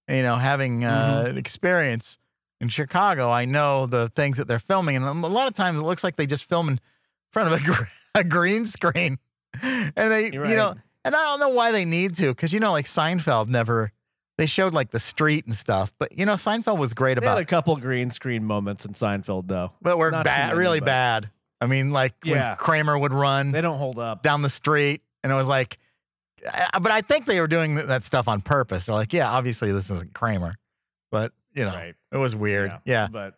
You 0.10 0.24
know, 0.24 0.36
having 0.38 0.84
uh, 0.86 1.26
Mm-hmm. 1.28 1.38
experience 1.38 2.18
in 2.62 2.70
Chicago, 2.70 3.30
I 3.30 3.44
know 3.46 3.86
the 3.86 4.10
things 4.10 4.38
that 4.38 4.48
they're 4.48 4.60
filming, 4.60 4.96
and 4.96 5.06
a 5.06 5.28
lot 5.28 5.48
of 5.50 5.54
times 5.54 5.78
it 5.78 5.84
looks 5.86 6.04
like 6.04 6.16
they 6.16 6.26
just 6.26 6.48
film 6.48 6.70
in 6.70 6.80
front 7.32 7.52
of 7.54 7.62
a, 7.62 7.64
gr- 7.72 7.84
a 8.16 8.24
green 8.24 8.66
screen, 8.66 9.18
and 9.62 9.92
they, 9.96 10.32
You're 10.32 10.46
you 10.48 10.56
know, 10.56 10.74
and 11.04 11.14
I 11.16 11.24
don't 11.26 11.40
know 11.42 11.50
why 11.50 11.72
they 11.72 11.84
need 11.86 12.16
to, 12.16 12.28
because 12.30 12.54
you 12.54 12.60
know, 12.62 12.72
like 12.72 12.86
Seinfeld 12.86 13.50
never. 13.50 13.92
They 14.40 14.48
showed 14.48 14.74
like 14.74 14.90
the 14.90 15.00
street 15.00 15.46
and 15.46 15.54
stuff, 15.56 15.94
but 16.00 16.18
you 16.18 16.26
know, 16.26 16.34
Seinfeld 16.36 16.80
was 16.80 16.94
great 16.96 17.20
They 17.20 17.26
had 17.26 17.34
about 17.34 17.42
a 17.42 17.46
couple 17.46 17.76
green 17.76 18.10
screen 18.10 18.44
moments 18.44 18.84
in 18.86 18.94
Seinfeld, 18.94 19.48
though. 19.48 19.74
but 19.82 19.98
we're 20.00 20.10
Not 20.10 20.26
bad, 20.26 20.58
really 20.58 20.80
bad. 20.80 21.30
I 21.62 21.68
mean, 21.68 21.92
like 21.92 22.14
Yeah. 22.24 22.50
when 22.50 22.58
Kramer 22.58 22.98
would 22.98 23.12
run 23.14 23.52
They 23.52 23.62
don't 23.62 23.78
hold 23.78 24.00
up. 24.00 24.24
down 24.24 24.42
the 24.42 24.50
street, 24.50 25.02
and 25.24 25.32
it 25.32 25.36
was 25.36 25.48
like, 25.48 25.78
but 26.82 26.92
I 26.92 27.02
think 27.02 27.26
they 27.26 27.40
were 27.40 27.48
doing 27.48 27.76
that 27.76 28.04
stuff 28.04 28.28
on 28.28 28.42
purpose. 28.42 28.86
They're 28.86 28.96
like, 28.96 29.14
yeah, 29.14 29.30
obviously 29.32 29.72
this 29.72 29.90
isn't 29.90 30.14
Kramer, 30.14 30.56
but 31.12 31.32
you 31.54 31.64
know, 31.64 31.72
Right. 31.74 31.96
it 32.12 32.18
was 32.18 32.36
weird. 32.36 32.72
Yeah, 32.86 33.08
But 33.12 33.36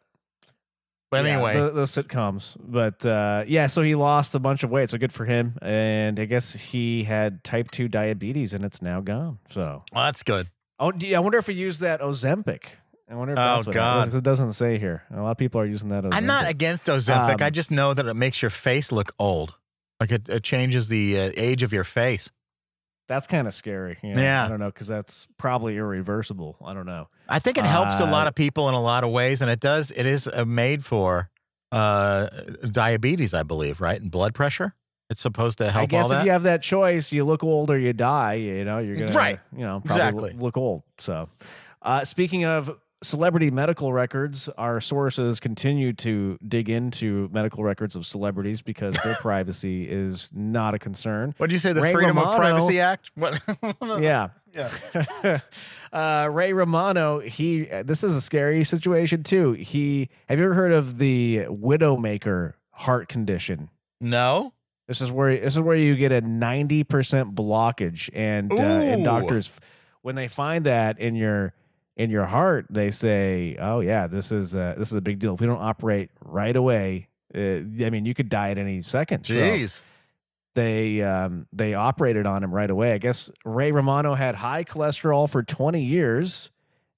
but 1.12 1.24
yeah, 1.26 1.34
anyway, 1.34 1.54
the, 1.60 1.70
the 1.72 1.84
sitcoms. 1.84 2.58
But 2.60 3.06
uh, 3.06 3.44
yeah, 3.48 3.68
so 3.68 3.82
he 3.84 3.96
lost 3.96 4.36
a 4.36 4.40
bunch 4.40 4.64
of 4.64 4.70
weight, 4.72 4.90
so 4.90 4.98
good 4.98 5.14
for 5.14 5.26
him. 5.26 5.58
And 5.62 6.20
I 6.20 6.26
guess 6.26 6.54
he 6.54 7.04
had 7.04 7.44
type 7.44 7.72
two 7.72 7.88
diabetes, 7.88 8.54
and 8.54 8.66
it's 8.66 8.82
now 8.82 9.02
gone. 9.02 9.40
So 9.48 9.84
well, 9.94 10.06
that's 10.06 10.24
good. 10.24 10.48
oh, 10.80 10.92
you- 11.00 11.16
I 11.16 11.20
wonder 11.20 11.38
if 11.38 11.48
he 11.48 11.54
used 11.54 11.82
that 11.82 12.02
Ozempic. 12.02 12.64
I 13.10 13.14
wonder 13.16 13.34
if 13.34 13.40
Oh, 13.40 13.42
that's 13.42 13.68
what 13.68 13.76
it 13.76 13.80
God. 13.80 14.04
'cause 14.06 14.16
It 14.16 14.24
doesn't 14.24 14.54
say 14.54 14.80
here. 14.80 15.04
A 15.14 15.22
lot 15.22 15.32
of 15.32 15.38
people 15.38 15.62
are 15.62 15.66
using 15.66 15.90
that. 15.90 16.04
Ozempic. 16.06 16.14
I'm 16.16 16.26
not 16.26 16.50
against 16.50 16.88
Ozempic. 16.88 17.40
I 17.42 17.48
Um, 17.48 17.54
just 17.54 17.70
know 17.70 17.94
that 17.94 18.08
it 18.08 18.16
makes 18.16 18.42
your 18.42 18.50
face 18.50 18.92
look 18.92 19.14
old. 19.20 19.54
Like 20.00 20.12
it, 20.12 20.28
it 20.28 20.44
changes 20.44 20.88
the 20.88 21.20
uh, 21.20 21.32
age 21.38 21.62
of 21.64 21.72
your 21.72 21.84
face. 21.84 22.30
That's 23.08 23.28
kind 23.28 23.48
of 23.48 23.54
scary. 23.54 23.98
you 24.02 24.16
know? 24.16 24.22
Yeah. 24.22 24.46
I 24.46 24.48
don't 24.48 24.60
know 24.60 24.68
because 24.72 24.88
that's 24.88 25.28
probably 25.38 25.78
irreversible. 25.78 26.58
I 26.66 26.74
don't 26.74 26.86
know. 26.88 27.08
I 27.30 27.40
think 27.40 27.58
it 27.58 27.66
helps 27.66 28.00
a 28.00 28.04
Uh, 28.06 28.12
lot 28.12 28.28
of 28.28 28.36
people 28.36 28.68
in 28.70 28.76
a 28.76 28.82
lot 28.82 29.04
of 29.04 29.12
ways, 29.12 29.42
and 29.42 29.50
it 29.52 29.60
does. 29.60 29.92
It 29.92 30.06
is 30.06 30.28
uh, 30.28 30.44
made 30.46 30.84
for 30.86 31.30
uh, 31.72 32.28
diabetes, 32.72 33.34
I 33.34 33.44
believe, 33.44 33.82
right, 33.82 34.00
and 34.00 34.10
blood 34.12 34.34
pressure. 34.34 34.76
It's 35.10 35.22
supposed 35.22 35.60
to 35.60 35.70
help 35.72 35.84
I 35.84 35.86
guess 35.86 36.10
that. 36.10 36.20
if 36.20 36.26
you 36.26 36.32
have 36.32 36.44
that 36.44 36.64
choice, 36.64 37.12
you 37.12 37.26
look 37.26 37.44
old 37.44 37.70
or 37.70 37.78
you 37.78 37.94
die. 37.94 38.34
You 38.36 38.66
know, 38.66 38.80
you're 38.80 38.96
gonna 38.96 39.12
Right. 39.14 39.40
You 39.56 39.60
know, 39.64 39.82
probably 39.86 40.02
Exactly. 40.02 40.32
look, 40.34 40.42
look 40.42 40.58
old. 40.58 40.82
So, 40.98 41.30
uh, 41.84 42.04
speaking 42.04 42.46
of 42.46 42.76
celebrity 43.04 43.52
medical 43.52 43.94
records, 43.94 44.50
our 44.58 44.82
sources 44.82 45.40
continue 45.40 45.94
to 45.94 46.38
dig 46.48 46.70
into 46.70 47.30
medical 47.32 47.64
records 47.64 47.96
of 47.96 48.06
celebrities 48.06 48.62
because 48.62 48.96
their 49.04 49.16
privacy 49.22 49.90
is 49.90 50.30
not 50.34 50.74
a 50.74 50.80
concern. 50.80 51.34
what 51.38 51.48
did 51.48 51.54
you 51.54 51.60
say? 51.60 51.74
The 51.74 51.82
Ray 51.82 51.94
Freedom 51.94 52.18
of 52.18 52.36
Privacy 52.36 52.80
Act. 52.80 53.12
What? 53.16 53.42
Yeah. 54.02 54.30
Yeah. 54.56 55.40
uh, 55.92 56.30
Ray 56.32 56.54
Romano, 56.54 57.20
he 57.20 57.64
this 57.84 58.06
is 58.06 58.16
a 58.16 58.22
scary 58.22 58.64
situation 58.64 59.22
too. 59.22 59.52
He 59.52 60.08
have 60.30 60.40
you 60.40 60.46
ever 60.46 60.54
heard 60.54 60.72
of 60.72 60.98
the 60.98 61.46
Widowmaker 61.50 62.54
heart 62.72 63.10
condition? 63.10 63.70
No. 64.00 64.54
This 64.88 65.02
is 65.02 65.12
where 65.12 65.36
this 65.36 65.56
is 65.56 65.60
where 65.60 65.76
you 65.76 65.96
get 65.98 66.14
a 66.14 66.22
ninety 66.22 66.86
percent 66.86 67.36
blockage, 67.36 68.10
and 68.14 68.50
uh, 68.50 68.64
and 68.64 69.04
doctors 69.04 69.60
when 70.04 70.16
they 70.16 70.30
find 70.30 70.66
that 70.66 71.00
in 71.00 71.16
your 71.16 71.54
in 71.98 72.10
your 72.10 72.26
heart, 72.26 72.68
they 72.70 72.92
say, 72.92 73.56
"Oh 73.60 73.80
yeah, 73.80 74.08
this 74.08 74.32
is 74.32 74.56
uh, 74.56 74.76
this 74.78 74.92
is 74.92 74.98
a 74.98 75.02
big 75.02 75.20
deal. 75.20 75.34
If 75.34 75.42
we 75.42 75.48
don't 75.48 75.62
operate 75.62 76.10
right 76.22 76.56
away, 76.56 77.08
uh, 77.34 77.40
I 77.40 77.90
mean, 77.90 78.06
you 78.06 78.14
could 78.14 78.30
die 78.30 78.52
at 78.52 78.58
any 78.58 78.82
second." 78.82 79.26
So 79.26 79.36
Jeez. 79.36 79.82
they 80.56 81.02
um, 81.02 81.48
they 81.54 81.74
operated 81.74 82.26
on 82.26 82.44
him 82.44 82.54
right 82.54 82.70
away. 82.70 82.94
I 82.94 82.98
guess 82.98 83.32
Ray 83.46 83.72
Romano 83.72 84.14
had 84.14 84.36
high 84.36 84.64
cholesterol 84.64 85.30
for 85.30 85.44
twenty 85.44 85.84
years, 85.84 86.52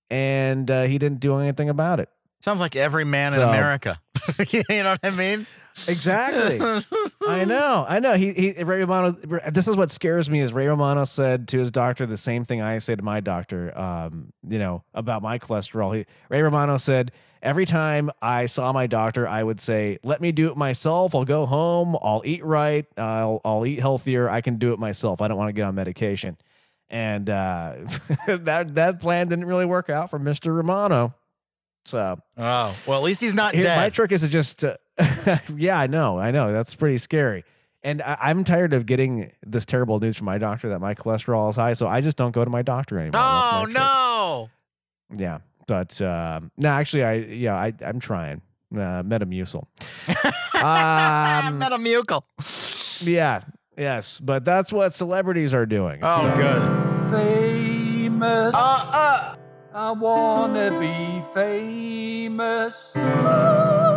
and 0.10 0.70
uh, 0.70 0.84
he 0.84 0.98
didn't 0.98 1.20
do 1.20 1.38
anything 1.38 1.70
about 1.70 2.00
it. 2.00 2.10
Sounds 2.42 2.60
like 2.60 2.76
every 2.76 3.06
man 3.06 3.34
in 3.34 3.42
America. 3.42 4.00
you 4.50 4.64
know 4.70 4.92
what 4.92 5.00
I 5.04 5.10
mean? 5.12 5.46
Exactly. 5.88 6.60
I 7.28 7.46
know, 7.46 7.86
I 7.88 8.00
know. 8.00 8.14
He, 8.16 8.34
he 8.34 8.64
Ray 8.64 8.80
Romano. 8.80 9.12
This 9.52 9.68
is 9.68 9.76
what 9.76 9.92
scares 9.92 10.30
me. 10.30 10.40
Is 10.42 10.54
Ray 10.54 10.68
Romano 10.68 11.04
said 11.04 11.48
to 11.50 11.60
his 11.60 11.72
doctor 11.72 12.06
the 12.06 12.18
same 12.18 12.44
thing 12.44 12.62
I 12.62 12.78
say 12.80 12.96
to 12.96 13.04
my 13.04 13.20
doctor. 13.20 13.78
Um, 13.78 14.34
you 14.48 14.60
know 14.60 14.84
about 14.94 15.22
my 15.22 15.40
cholesterol. 15.40 15.96
He, 15.96 16.06
Ray 16.30 16.42
Romano 16.42 16.78
said 16.78 17.12
every 17.42 17.66
time 17.66 18.10
I 18.22 18.46
saw 18.48 18.72
my 18.72 18.88
doctor, 18.88 19.28
I 19.28 19.44
would 19.44 19.60
say, 19.60 20.00
"Let 20.04 20.22
me 20.22 20.32
do 20.32 20.50
it 20.50 20.58
myself. 20.58 21.14
I'll 21.14 21.26
go 21.26 21.46
home. 21.46 21.98
I'll 22.02 22.24
eat 22.26 22.44
right. 22.44 22.86
I'll 22.98 23.42
I'll 23.46 23.66
eat 23.66 23.80
healthier. 23.80 24.30
I 24.30 24.42
can 24.42 24.58
do 24.58 24.74
it 24.74 24.80
myself. 24.80 25.22
I 25.22 25.28
don't 25.28 25.38
want 25.38 25.50
to 25.50 25.54
get 25.54 25.64
on 25.64 25.76
medication." 25.76 26.38
And 26.90 27.30
uh, 27.30 27.74
that 28.28 28.76
that 28.76 29.00
plan 29.00 29.28
didn't 29.28 29.46
really 29.46 29.66
work 29.66 29.90
out 29.90 30.10
for 30.10 30.18
Mister 30.20 30.54
Romano. 30.54 31.14
So 31.86 32.20
Oh, 32.38 32.78
well, 32.86 32.98
at 32.98 33.04
least 33.04 33.22
he's 33.22 33.34
not 33.34 33.54
here, 33.56 33.64
dead. 33.64 33.78
my 33.78 33.90
trick 33.90 34.12
is 34.12 34.20
to 34.20 34.28
just, 34.28 34.66
uh, 34.66 34.76
yeah, 35.56 35.80
I 35.80 35.88
know, 35.88 36.20
I 36.20 36.32
know, 36.32 36.52
that's 36.52 36.76
pretty 36.76 36.98
scary. 36.98 37.44
And 37.84 38.02
I, 38.02 38.18
I'm 38.20 38.44
tired 38.44 38.74
of 38.74 38.86
getting 38.86 39.32
this 39.46 39.66
terrible 39.66 40.00
news 40.00 40.18
from 40.18 40.26
my 40.26 40.38
doctor 40.38 40.70
that 40.70 40.80
my 40.80 40.94
cholesterol 40.96 41.50
is 41.50 41.56
high, 41.56 41.74
so 41.74 41.88
I 41.88 42.02
just 42.02 42.18
don't 42.18 42.32
go 42.32 42.44
to 42.44 42.50
my 42.50 42.62
doctor 42.62 42.98
anymore. 43.00 43.12
That's 43.14 43.54
my 43.54 43.60
oh, 43.60 43.66
trick. 43.66 43.78
no. 43.78 44.50
Yeah, 45.16 45.40
but 45.68 46.02
um, 46.02 46.52
no, 46.58 46.70
actually, 46.70 47.04
I 47.04 47.14
yeah, 47.14 47.56
I 47.56 47.74
I'm 47.86 48.00
trying 48.00 48.42
uh, 48.74 49.04
Metamucil. 49.04 49.64
um, 50.56 51.60
Metamucil. 51.62 53.08
yeah, 53.08 53.42
yes, 53.78 54.20
but 54.20 54.44
that's 54.44 54.74
what 54.74 54.94
celebrities 54.94 55.54
are 55.54 55.66
doing. 55.66 56.00
Oh, 56.04 56.22
not- 56.22 56.36
good. 56.36 56.62
famous. 57.12 58.54
Uh, 58.54 58.92
uh. 58.94 59.36
I 59.74 59.92
wanna 59.92 60.78
be 60.80 61.22
famous. 61.36 62.92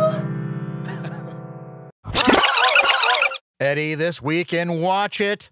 Eddie, 3.61 3.93
this 3.93 4.19
weekend, 4.21 4.81
watch 4.81 5.21
it. 5.21 5.51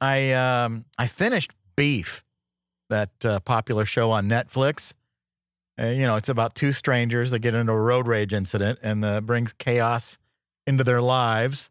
I 0.00 0.32
um 0.32 0.84
I 0.98 1.06
finished 1.06 1.52
Beef, 1.76 2.24
that 2.90 3.10
uh, 3.24 3.38
popular 3.40 3.84
show 3.84 4.10
on 4.10 4.26
Netflix. 4.26 4.92
Uh, 5.80 5.86
you 5.86 6.02
know, 6.02 6.16
it's 6.16 6.28
about 6.28 6.56
two 6.56 6.72
strangers 6.72 7.30
that 7.30 7.38
get 7.38 7.54
into 7.54 7.72
a 7.72 7.80
road 7.80 8.08
rage 8.08 8.32
incident 8.32 8.80
and 8.82 9.04
uh, 9.04 9.20
brings 9.20 9.52
chaos 9.52 10.18
into 10.66 10.82
their 10.82 11.00
lives. 11.00 11.70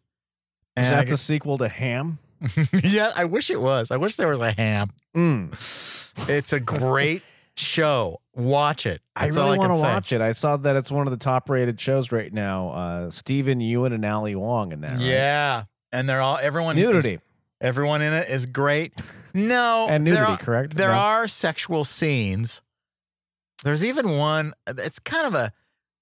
Is 0.78 0.86
And 0.88 0.96
I 0.96 1.04
that 1.04 1.10
the 1.10 1.18
sequel 1.18 1.58
to 1.58 1.68
Ham? 1.68 2.18
yeah, 2.84 3.12
I 3.16 3.26
wish 3.26 3.50
it 3.50 3.60
was. 3.62 3.92
I 3.92 3.98
wish 3.98 4.16
there 4.16 4.30
was 4.30 4.40
a 4.40 4.52
ham. 4.52 4.90
Mm. 5.16 6.30
It's 6.30 6.54
a 6.54 6.60
great 6.60 7.24
show. 7.56 8.20
Watch 8.36 8.86
it. 8.86 9.02
I 9.16 9.26
That's 9.26 9.38
all 9.38 9.46
really 9.46 9.60
want 9.60 9.76
to 9.76 9.82
watch 9.82 10.12
it. 10.12 10.22
I 10.22 10.32
saw 10.32 10.58
that 10.58 10.76
it's 10.76 10.92
one 10.92 11.08
of 11.08 11.12
the 11.12 11.24
top 11.24 11.50
rated 11.50 11.80
shows 11.80 12.12
right 12.12 12.34
now. 12.34 12.70
Uh, 12.70 13.10
Steven 13.10 13.60
Yeun 13.60 13.94
and 13.94 14.04
Ali 14.06 14.36
Wong 14.36 14.72
in 14.72 14.82
that. 14.82 15.00
right? 15.00 15.00
Yeah, 15.00 15.64
and 15.94 16.10
they're 16.10 16.20
all 16.22 16.38
everyone 16.42 16.76
nudity 16.76 17.20
Everyone 17.62 18.02
in 18.02 18.12
it 18.12 18.28
is 18.28 18.46
great. 18.46 18.92
No, 19.34 19.88
and 19.90 20.06
there 20.06 20.16
nudity, 20.16 20.34
are- 20.34 20.38
correct? 20.38 20.76
There 20.76 20.90
No? 20.92 20.96
are 20.98 21.28
sexual 21.30 21.86
scenes. 21.86 22.62
There's 23.64 23.86
even 23.86 24.18
one. 24.18 24.54
It's 24.68 25.00
kind 25.00 25.26
of 25.26 25.34
a. 25.34 25.54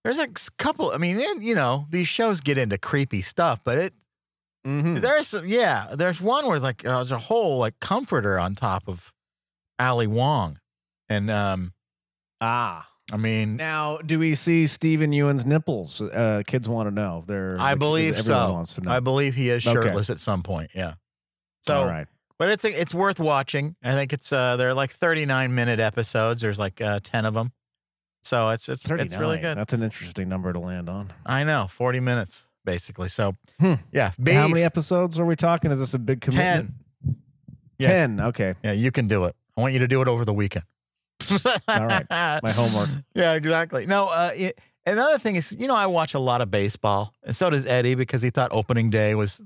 There's 0.04 0.18
a 0.18 0.28
couple. 0.58 0.90
I 0.92 0.98
mean, 0.98 1.20
it- 1.20 1.42
you 1.44 1.54
know, 1.54 1.86
these 1.92 2.08
shows 2.08 2.42
get 2.42 2.58
into 2.58 2.80
creepy 2.80 3.22
stuff, 3.22 3.60
but 3.64 3.78
it 3.78 3.94
Mhm. 4.66 5.02
there's 5.02 5.28
some- 5.28 5.46
yeah. 5.46 5.90
There's 5.94 6.20
one 6.20 6.48
where 6.48 6.60
like 6.60 6.84
uh, 6.84 6.96
there's 6.96 7.12
a 7.12 7.20
whole 7.20 7.60
like 7.60 7.80
comforter 7.80 8.40
on 8.40 8.56
top 8.56 8.88
of 8.88 9.14
Ali 9.78 10.08
Wong, 10.08 10.60
and 11.10 11.30
um, 11.30 11.74
Ah, 12.40 12.90
I 13.12 13.18
mean, 13.18 13.58
now 13.58 13.98
do 13.98 14.20
we 14.20 14.36
see 14.36 14.68
Steven 14.68 15.12
Yeun's 15.12 15.46
nipples? 15.46 16.02
Uh, 16.02 16.44
kids 16.48 16.70
want 16.70 16.88
to 16.88 16.92
know. 16.96 17.24
They're 17.28 17.58
I 17.60 17.76
believe 17.76 18.20
so. 18.22 18.54
Wants 18.54 18.76
to 18.76 18.82
know. 18.82 18.92
I 18.92 19.00
believe 19.00 19.36
he 19.36 19.50
is 19.50 19.66
Okay. 19.68 19.74
shirtless 19.74 20.10
at 20.10 20.20
some 20.20 20.44
point. 20.44 20.72
Yeah. 20.74 20.94
So, 21.68 21.82
All 21.82 21.86
right. 21.86 22.08
but 22.40 22.50
it's 22.50 22.64
it's 22.66 22.94
worth 22.94 23.20
watching. 23.20 23.76
I 23.84 23.92
think 23.94 24.14
it's 24.14 24.32
uh, 24.32 24.56
they're 24.58 24.74
like 24.74 24.92
39 24.92 25.54
minute 25.54 25.80
episodes. 25.80 26.42
There's 26.42 26.58
like 26.60 26.80
uh, 26.82 27.00
10 27.04 27.26
of 27.26 27.34
them. 27.34 27.52
So 28.24 28.50
it's 28.50 28.70
it's 28.70 28.84
Thirty-nine. 28.84 29.08
it's 29.08 29.16
really 29.18 29.40
good. 29.40 29.58
That's 29.58 29.74
an 29.74 29.82
interesting 29.84 30.30
number 30.30 30.54
to 30.54 30.60
land 30.60 30.88
on. 30.90 31.12
I 31.26 31.44
know, 31.44 31.68
40 31.70 32.00
minutes 32.00 32.46
basically. 32.64 33.10
So, 33.10 33.36
Hmm. 33.60 33.74
yeah, 33.92 34.12
How 34.28 34.48
many 34.48 34.62
episodes 34.62 35.20
are 35.20 35.26
we 35.26 35.36
talking? 35.36 35.72
Is 35.72 35.80
this 35.80 35.96
a 35.96 36.00
big 36.00 36.22
commitment? 36.22 36.72
10. 37.04 37.16
Yeah. 37.80 37.88
Ten. 37.88 38.20
Okay. 38.22 38.54
Yeah, 38.64 38.74
you 38.74 38.92
can 38.92 39.08
do 39.08 39.26
it. 39.26 39.36
I 39.58 39.62
want 39.62 39.74
you 39.74 39.80
to 39.80 39.88
do 39.88 40.02
it 40.04 40.08
over 40.08 40.24
the 40.26 40.34
weekend. 40.34 40.66
All 41.68 41.86
right. 41.86 42.06
My 42.44 42.52
homework. 42.52 42.90
Yeah, 43.16 43.34
exactly. 43.34 43.86
No, 43.86 44.08
uh, 44.08 44.32
it, 44.36 44.60
another 44.86 45.18
thing 45.18 45.36
is, 45.36 45.56
you 45.58 45.68
know, 45.68 45.76
I 45.76 45.86
watch 45.88 46.14
a 46.14 46.20
lot 46.20 46.42
of 46.42 46.50
baseball, 46.52 47.14
and 47.24 47.36
so 47.36 47.50
does 47.50 47.66
Eddie 47.66 47.96
because 47.96 48.22
he 48.22 48.30
thought 48.30 48.50
opening 48.54 48.90
day 48.90 49.16
was 49.16 49.42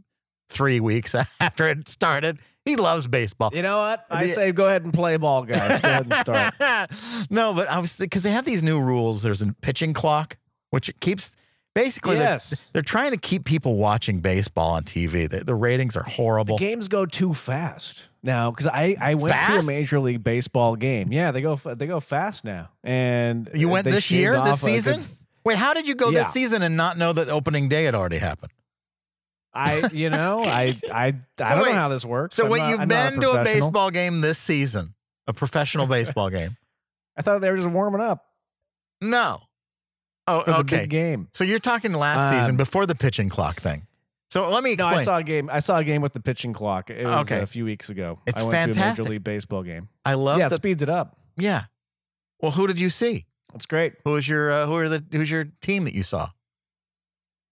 three 0.50 0.80
weeks 0.80 1.16
after 1.40 1.68
it 1.68 1.88
started. 1.88 2.40
He 2.66 2.76
loves 2.78 3.06
baseball. 3.06 3.52
You 3.54 3.62
know 3.62 3.78
what? 3.78 4.06
I 4.10 4.26
The- 4.26 4.34
say 4.34 4.52
go 4.52 4.66
ahead 4.66 4.84
and 4.84 4.94
play 4.94 5.18
ball, 5.18 5.44
guys. 5.44 5.80
Go 5.82 5.88
ahead 5.90 6.08
and 6.10 6.14
start. 6.16 7.28
no, 7.30 7.54
but 7.54 7.68
I 7.70 7.78
was 7.80 7.96
because 7.96 8.24
they 8.24 8.32
have 8.32 8.46
these 8.46 8.64
new 8.64 8.80
rules. 8.80 9.22
There's 9.22 9.42
a 9.44 9.54
pitching 9.62 9.94
clock, 9.94 10.38
which 10.72 10.92
keeps 11.00 11.36
basically 11.76 12.16
they're- 12.16 12.24
Yes. 12.24 12.72
they're, 12.74 12.82
trying 12.82 13.12
to 13.12 13.18
keep 13.18 13.46
people 13.46 13.76
watching 13.76 14.20
baseball 14.20 14.72
on 14.72 14.84
TV. 14.84 15.30
The, 15.30 15.44
the 15.44 15.54
ratings 15.54 15.96
are 15.96 16.04
horrible. 16.04 16.58
The 16.58 16.66
Games 16.66 16.88
go 16.88 17.06
too 17.06 17.36
fast 17.36 18.06
now 18.26 18.52
because 18.52 18.68
I, 18.68 18.96
I 19.00 19.14
went 19.16 19.34
Fast? 19.34 19.54
to 19.54 19.60
a 19.60 19.64
major 19.72 20.00
league 20.00 20.24
baseball 20.24 20.76
game. 20.76 21.12
Yeah, 21.12 21.32
they 21.32 21.42
go 21.42 21.56
they 21.56 21.88
go 21.88 22.00
fast 22.00 22.44
now. 22.44 22.70
And 22.84 23.50
You 23.54 23.70
went 23.70 23.86
this 23.86 24.12
year, 24.12 24.34
this 24.34 24.62
a 24.64 24.66
good- 24.66 24.84
season? 24.84 25.02
Wait, 25.46 25.58
how 25.58 25.74
did 25.76 25.88
you 25.88 25.94
go 25.96 26.10
Yeah. 26.10 26.20
this 26.20 26.34
season 26.34 26.62
and 26.64 26.76
not 26.76 26.98
know 26.98 27.14
that 27.14 27.30
opening 27.30 27.70
day 27.70 27.84
had 27.86 27.94
already 27.96 28.18
happened? 28.18 28.52
I 29.54 29.88
you 29.94 30.10
know 30.10 30.44
I 30.46 30.78
I 30.92 31.06
I 31.06 31.12
So 31.12 31.56
don't 31.56 31.64
wait, 31.64 31.72
know 31.72 31.78
how 31.78 31.90
this 31.90 32.04
works. 32.04 32.36
So 32.36 32.46
I'm 32.46 32.52
wait, 32.52 32.60
not- 32.60 32.70
you've 32.72 32.80
I'm 32.82 32.88
been 32.88 33.22
to 33.22 33.30
a 33.32 33.44
baseball 33.44 33.92
game 33.92 34.22
this 34.22 34.38
season, 34.38 34.96
a 35.28 35.34
professional 35.34 35.88
baseball 35.88 36.30
game? 36.30 36.58
I 37.18 37.22
thought 37.22 37.40
they 37.40 37.50
were 37.50 37.56
just 37.58 37.70
warming 37.70 38.02
up 38.02 38.26
No. 39.02 39.42
Oh, 40.28 40.44
okay. 40.62 40.88
game. 40.88 41.28
So 41.34 41.44
you're 41.44 41.60
talking 41.60 41.94
last 41.94 42.32
season 42.36 42.52
Um, 42.52 42.58
before 42.58 42.88
the 42.88 42.96
pitching 42.96 43.30
clock 43.30 43.58
thing. 43.58 43.86
So 44.36 44.50
let 44.50 44.66
me 44.66 44.74
explain. 44.74 44.96
No. 44.96 45.00
I 45.00 45.04
saw 45.04 45.18
a 45.20 45.24
game. 45.24 45.50
I 45.50 45.60
saw 45.60 45.78
a 45.78 45.84
game 45.86 46.02
with 46.02 46.12
the 46.12 46.20
pitching 46.20 46.52
clock. 46.52 46.90
It 46.90 47.06
was 47.06 47.32
Okay. 47.32 47.42
a 47.42 47.46
few 47.46 47.64
weeks 47.64 47.88
ago. 47.90 48.20
It's 48.28 48.42
I 48.42 48.44
went 48.44 48.74
to 48.74 48.82
a 48.84 48.86
major 48.88 49.04
league 49.04 49.24
baseball 49.24 49.64
game. 49.64 49.88
I 50.04 50.16
love 50.16 50.40
yeah, 50.40 50.48
it 50.48 50.50
the 50.50 50.56
speeds 50.56 50.84
it 50.84 50.90
up. 50.90 51.16
yeah. 51.38 51.68
Well, 52.42 52.52
who 52.52 52.68
did 52.68 52.78
you 52.78 52.90
see? 52.90 53.28
That's 53.54 53.66
great. 53.66 53.94
Who 54.04 54.12
was 54.12 54.28
your 54.28 54.52
uh, 54.52 54.66
who 54.66 54.76
are 54.76 54.90
the 54.90 55.02
who's 55.10 55.32
your 55.32 55.46
team 55.62 55.86
that 55.86 55.94
you 55.94 56.04
saw? 56.04 56.32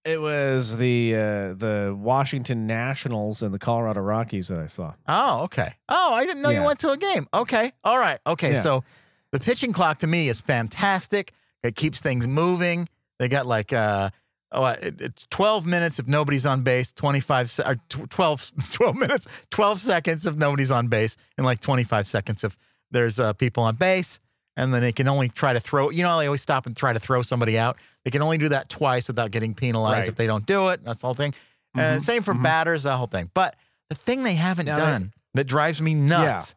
It 0.04 0.20
was 0.20 0.76
the 0.78 1.16
uh, 1.16 1.54
the 1.54 1.96
Washington 1.98 2.68
Nationals 2.68 3.42
and 3.42 3.54
the 3.54 3.60
Colorado 3.60 4.02
Rockies 4.02 4.50
that 4.50 4.60
I 4.60 4.66
saw. 4.68 4.96
Oh, 5.08 5.44
okay. 5.44 5.70
Oh, 5.88 6.14
I 6.14 6.26
didn't 6.26 6.42
know 6.42 6.50
you 6.50 6.64
went 6.64 6.80
to 6.80 6.90
a 6.92 6.98
game. 6.98 7.30
Okay. 7.34 7.72
All 7.86 7.98
right. 7.98 8.20
Okay. 8.28 8.52
Yeah. 8.56 8.62
So 8.62 8.84
the 9.32 9.40
pitching 9.40 9.72
clock 9.72 10.00
to 10.00 10.08
me 10.08 10.28
is 10.28 10.42
fantastic. 10.42 11.32
It 11.64 11.78
keeps 11.78 12.02
things 12.02 12.28
moving. 12.28 12.90
They 13.20 13.30
got 13.30 13.46
like 13.46 13.72
uh 13.72 14.10
oh 14.54 14.66
it's 14.82 15.26
12 15.30 15.66
minutes 15.66 16.00
if 16.00 16.08
nobody's 16.08 16.46
on 16.46 16.62
base, 16.64 16.94
25 16.94 17.60
or 17.66 17.76
12 17.90 18.52
12 18.72 18.96
minutes, 18.96 19.28
12 19.50 19.80
seconds 19.80 20.26
if 20.26 20.36
nobody's 20.36 20.72
on 20.72 20.88
base 20.88 21.18
and 21.38 21.46
like 21.46 21.60
25 21.60 22.08
seconds 22.08 22.44
if 22.44 22.58
there's 22.92 23.20
uh, 23.20 23.34
people 23.34 23.64
on 23.64 23.76
base 23.76 24.20
and 24.56 24.74
then 24.74 24.82
they 24.82 24.92
can 24.92 25.08
only 25.08 25.28
try 25.30 25.52
to 25.54 25.60
throw 25.60 25.90
you 25.90 26.04
know 26.04 26.18
they 26.20 26.28
always 26.28 26.42
stop 26.42 26.66
and 26.68 26.78
try 26.78 26.94
to 26.94 27.00
throw 27.00 27.22
somebody 27.22 27.58
out. 27.58 27.78
They 28.06 28.12
can 28.12 28.22
only 28.22 28.38
do 28.38 28.50
that 28.50 28.70
twice 28.70 29.08
without 29.08 29.32
getting 29.32 29.56
penalized 29.56 30.02
Right. 30.02 30.10
if 30.10 30.16
they 30.16 30.28
don't 30.28 30.46
do 30.46 30.70
it. 30.70 30.84
That's 30.84 31.00
the 31.02 31.08
whole 31.08 31.16
thing. 31.16 31.34
And 31.76 32.00
Mhm, 32.00 32.04
same 32.04 32.22
for 32.22 32.34
mhm. 32.34 32.44
batters, 32.44 32.84
the 32.84 32.96
whole 32.98 33.08
thing. 33.08 33.32
But 33.34 33.56
the 33.90 33.96
thing 33.96 34.24
they 34.24 34.36
haven't 34.36 34.68
Now 34.68 34.76
done 34.76 35.14
that 35.34 35.46
drives 35.46 35.82
me 35.82 35.96
nuts 35.96 36.54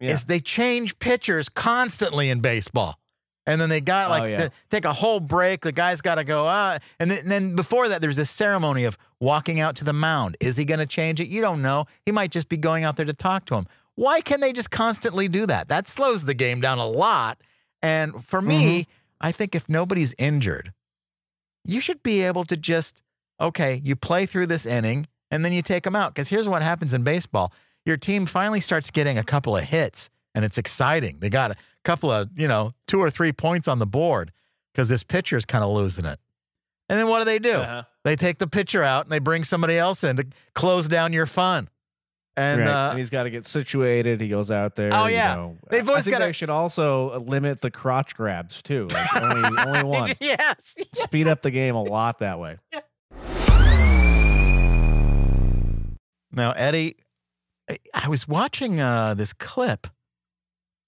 Yeah. 0.00 0.10
is 0.12 0.24
they 0.24 0.40
change 0.40 0.98
pitchers 0.98 1.48
constantly 1.48 2.28
in 2.28 2.40
baseball. 2.40 2.97
And 3.48 3.60
then 3.60 3.68
they 3.70 3.80
got 3.80 4.06
Oh, 4.06 4.10
like 4.10 4.30
yeah. 4.30 4.36
the- 4.36 4.52
take 4.70 4.84
a 4.84 4.92
whole 4.92 5.20
break. 5.20 5.62
The 5.62 5.72
guy's 5.72 6.00
got 6.00 6.16
to 6.16 6.24
go. 6.24 6.46
Ah, 6.46 6.78
and 7.00 7.10
then, 7.10 7.18
and 7.20 7.30
then 7.30 7.56
before 7.56 7.88
that, 7.88 8.00
there's 8.00 8.16
this 8.16 8.30
ceremony 8.30 8.84
of 8.84 8.96
walking 9.20 9.58
out 9.58 9.74
to 9.76 9.84
the 9.84 9.92
mound. 9.94 10.36
Is 10.38 10.56
he 10.56 10.64
going 10.64 10.80
to 10.80 10.86
change 10.86 11.20
it? 11.20 11.28
You 11.28 11.40
don't 11.40 11.62
know. 11.62 11.86
He 12.04 12.12
might 12.12 12.30
just 12.30 12.48
be 12.48 12.56
going 12.58 12.84
out 12.84 12.96
there 12.96 13.06
to 13.06 13.14
talk 13.14 13.46
to 13.46 13.54
him. 13.56 13.66
Why 13.94 14.20
can 14.20 14.40
they 14.40 14.52
just 14.52 14.70
constantly 14.70 15.26
do 15.28 15.46
that? 15.46 15.68
That 15.68 15.88
slows 15.88 16.24
the 16.24 16.34
game 16.34 16.60
down 16.60 16.78
a 16.78 16.86
lot. 16.86 17.38
And 17.82 18.24
for 18.24 18.40
me, 18.42 18.80
Mm-hmm. 18.82 18.90
I 19.20 19.32
think 19.32 19.56
if 19.56 19.68
nobody's 19.68 20.14
injured, 20.18 20.72
you 21.64 21.80
should 21.80 22.02
be 22.04 22.22
able 22.22 22.44
to 22.44 22.56
just 22.56 23.02
okay, 23.40 23.80
you 23.84 23.96
play 23.96 24.26
through 24.26 24.46
this 24.46 24.66
inning 24.66 25.06
and 25.30 25.44
then 25.44 25.52
you 25.52 25.62
take 25.62 25.84
them 25.84 25.96
out. 25.96 26.14
Because 26.14 26.28
here's 26.28 26.48
what 26.48 26.62
happens 26.62 26.94
in 26.94 27.02
baseball: 27.02 27.52
your 27.84 27.96
team 27.96 28.26
finally 28.26 28.60
starts 28.60 28.90
getting 28.90 29.18
a 29.18 29.24
couple 29.24 29.56
of 29.56 29.64
hits, 29.64 30.10
and 30.34 30.44
it's 30.44 30.58
exciting. 30.58 31.18
They 31.20 31.30
got 31.30 31.50
a 31.52 31.56
couple 31.84 32.10
of 32.10 32.30
you 32.36 32.48
know 32.48 32.72
two 32.86 32.98
or 33.00 33.10
three 33.10 33.32
points 33.32 33.68
on 33.68 33.78
the 33.78 33.86
board 33.86 34.32
because 34.72 34.88
this 34.88 35.02
pitcher's 35.02 35.44
kind 35.44 35.64
of 35.64 35.70
losing 35.70 36.04
it. 36.04 36.18
And 36.88 36.98
then 36.98 37.08
what 37.08 37.18
do 37.18 37.24
they 37.26 37.38
do? 37.38 37.54
Uh-huh. 37.56 37.82
They 38.04 38.16
take 38.16 38.38
the 38.38 38.46
pitcher 38.46 38.82
out 38.82 39.04
and 39.04 39.12
they 39.12 39.18
bring 39.18 39.44
somebody 39.44 39.76
else 39.76 40.02
in 40.04 40.16
to 40.16 40.26
close 40.54 40.88
down 40.88 41.12
your 41.12 41.26
fun. 41.26 41.68
And 42.36 42.60
right. 42.60 42.68
uh, 42.68 42.90
and 42.90 42.98
he's 42.98 43.10
got 43.10 43.24
to 43.24 43.30
get 43.30 43.44
situated. 43.44 44.20
He 44.20 44.28
goes 44.28 44.50
out 44.50 44.76
there. 44.76 44.90
Oh, 44.94 45.06
you 45.06 45.14
yeah. 45.16 45.34
know. 45.34 45.58
They've 45.70 45.86
always 45.88 46.06
gotta- 46.06 46.26
they 46.26 46.32
should 46.32 46.50
also 46.50 47.18
limit 47.18 47.60
the 47.60 47.70
crotch 47.70 48.14
grabs 48.14 48.62
too. 48.62 48.86
Like 48.92 49.22
only, 49.22 49.58
only 49.66 49.82
one. 49.82 50.10
yes, 50.20 50.76
Speed 50.94 51.26
up 51.26 51.42
the 51.42 51.50
game 51.50 51.74
a 51.74 51.82
lot 51.82 52.20
that 52.20 52.38
way. 52.38 52.58
Now, 56.30 56.52
Eddie, 56.52 56.96
I- 57.68 57.78
I 57.92 58.08
was 58.08 58.28
watching 58.28 58.80
uh, 58.80 59.14
this 59.14 59.32
clip. 59.32 59.88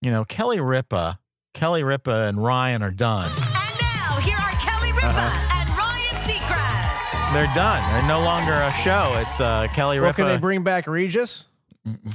You 0.03 0.11
know, 0.11 0.25
Kelly 0.25 0.61
Ripa, 0.61 1.19
Kelly 1.53 1.83
Ripa 1.83 2.27
and 2.27 2.43
Ryan 2.43 2.83
are 2.83 2.91
done. 2.91 3.27
And 3.27 3.81
now, 3.81 4.17
here 4.23 4.37
are 4.37 4.53
Kelly 4.53 4.93
Ripa 4.93 5.07
Uh-huh. 5.07 5.61
and 5.61 5.71
Ryan 5.77 6.17
Seacrest. 6.25 7.33
They're 7.35 7.55
done. 7.55 7.93
They're 7.93 8.09
no 8.09 8.21
longer 8.25 8.53
a 8.53 8.73
show. 8.73 9.15
It's 9.21 9.41
uh, 9.41 9.67
Kelly 9.75 9.99
Well, 9.99 10.09
Ripa. 10.09 10.17
can 10.17 10.27
they 10.27 10.39
bring 10.39 10.63
back 10.65 10.87
Regis? 10.87 11.47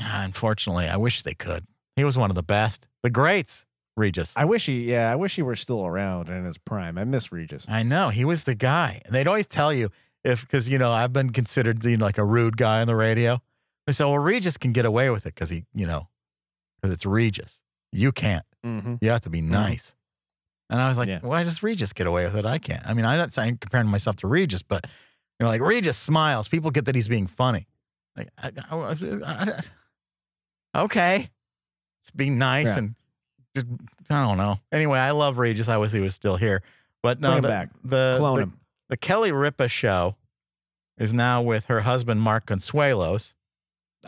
Unfortunately, 0.01 0.87
I 0.87 0.97
wish 0.97 1.21
they 1.23 1.33
could. 1.33 1.65
He 1.95 2.03
was 2.03 2.17
one 2.17 2.29
of 2.31 2.35
the 2.35 2.43
best, 2.43 2.87
the 3.03 3.09
greats. 3.09 3.65
Regis. 3.97 4.33
I 4.35 4.43
wish 4.43 4.65
he. 4.65 4.91
Yeah, 4.91 5.09
I 5.09 5.15
wish 5.15 5.37
he 5.37 5.41
were 5.41 5.55
still 5.55 5.85
around 5.85 6.27
in 6.27 6.43
his 6.43 6.57
prime. 6.57 6.97
I 6.97 7.05
miss 7.05 7.31
Regis. 7.31 7.65
I 7.69 7.83
know 7.83 8.09
he 8.09 8.25
was 8.25 8.43
the 8.43 8.53
guy. 8.55 9.01
And 9.05 9.15
they'd 9.15 9.25
always 9.25 9.45
tell 9.47 9.71
you 9.71 9.89
if 10.25 10.41
because 10.41 10.67
you 10.67 10.77
know 10.77 10.91
I've 10.91 11.13
been 11.13 11.29
considered 11.29 11.85
you 11.85 11.95
know, 11.95 12.03
like 12.03 12.17
a 12.17 12.25
rude 12.25 12.57
guy 12.57 12.81
on 12.81 12.87
the 12.87 12.95
radio. 12.95 13.41
They 13.87 13.93
say, 13.93 14.03
well, 14.03 14.17
Regis 14.19 14.57
can 14.57 14.73
get 14.73 14.85
away 14.85 15.09
with 15.11 15.25
it 15.25 15.33
because 15.35 15.49
he, 15.49 15.63
you 15.73 15.87
know, 15.87 16.09
because 16.81 16.93
it's 16.93 17.05
Regis. 17.05 17.61
You 17.95 18.12
can't. 18.12 18.45
Mm-hmm. 18.65 18.95
You 19.01 19.10
have 19.12 19.21
to 19.21 19.29
be 19.29 19.41
nice. 19.41 19.95
And 20.69 20.81
I 20.81 20.89
was 20.89 20.97
like, 20.97 21.08
Yeah. 21.08 21.19
why 21.21 21.43
does 21.43 21.62
Regis 21.63 21.93
get 21.93 22.08
away 22.08 22.25
with 22.25 22.36
it? 22.36 22.45
I 22.45 22.58
can't. 22.58 22.86
I 22.88 22.93
mean, 22.93 23.05
I'm 23.05 23.17
not 23.19 23.31
saying 23.34 23.58
comparing 23.62 23.88
myself 23.88 24.15
to 24.17 24.27
Regis, 24.27 24.63
but 24.63 24.86
you 25.39 25.43
know, 25.45 25.47
like 25.49 25.62
Regis 25.62 25.97
smiles. 25.97 26.47
People 26.47 26.71
get 26.71 26.86
that 26.86 26.95
he's 26.95 27.08
being 27.08 27.27
funny. 27.27 27.67
Like, 28.17 28.29
I, 28.38 28.51
I- 28.71 29.63
I- 30.75 30.84
okay, 30.84 31.29
it's 32.01 32.12
being 32.12 32.38
nice 32.38 32.67
Yeah. 32.73 32.77
and 32.79 32.95
just, 33.55 33.67
I 34.10 34.25
don't 34.25 34.38
know. 34.38 34.58
Anyway, 34.71 34.99
I 34.99 35.12
love 35.12 35.38
Regis. 35.38 35.67
I 35.69 35.77
wish 35.77 35.91
he 35.91 35.99
was 35.99 36.15
still 36.15 36.36
here, 36.38 36.62
but 37.03 37.19
no, 37.21 37.29
Bring 37.29 37.38
him 37.38 37.41
the, 37.43 37.47
back. 37.49 37.69
the 37.84 38.15
Clone 38.17 38.36
the, 38.38 38.43
him. 38.43 38.60
the 38.89 38.97
Kelly 38.97 39.31
Ripa 39.31 39.67
show 39.67 40.15
is 40.97 41.13
now 41.13 41.41
with 41.41 41.65
her 41.65 41.81
husband 41.81 42.21
Mark 42.21 42.45
Consuelos. 42.45 43.34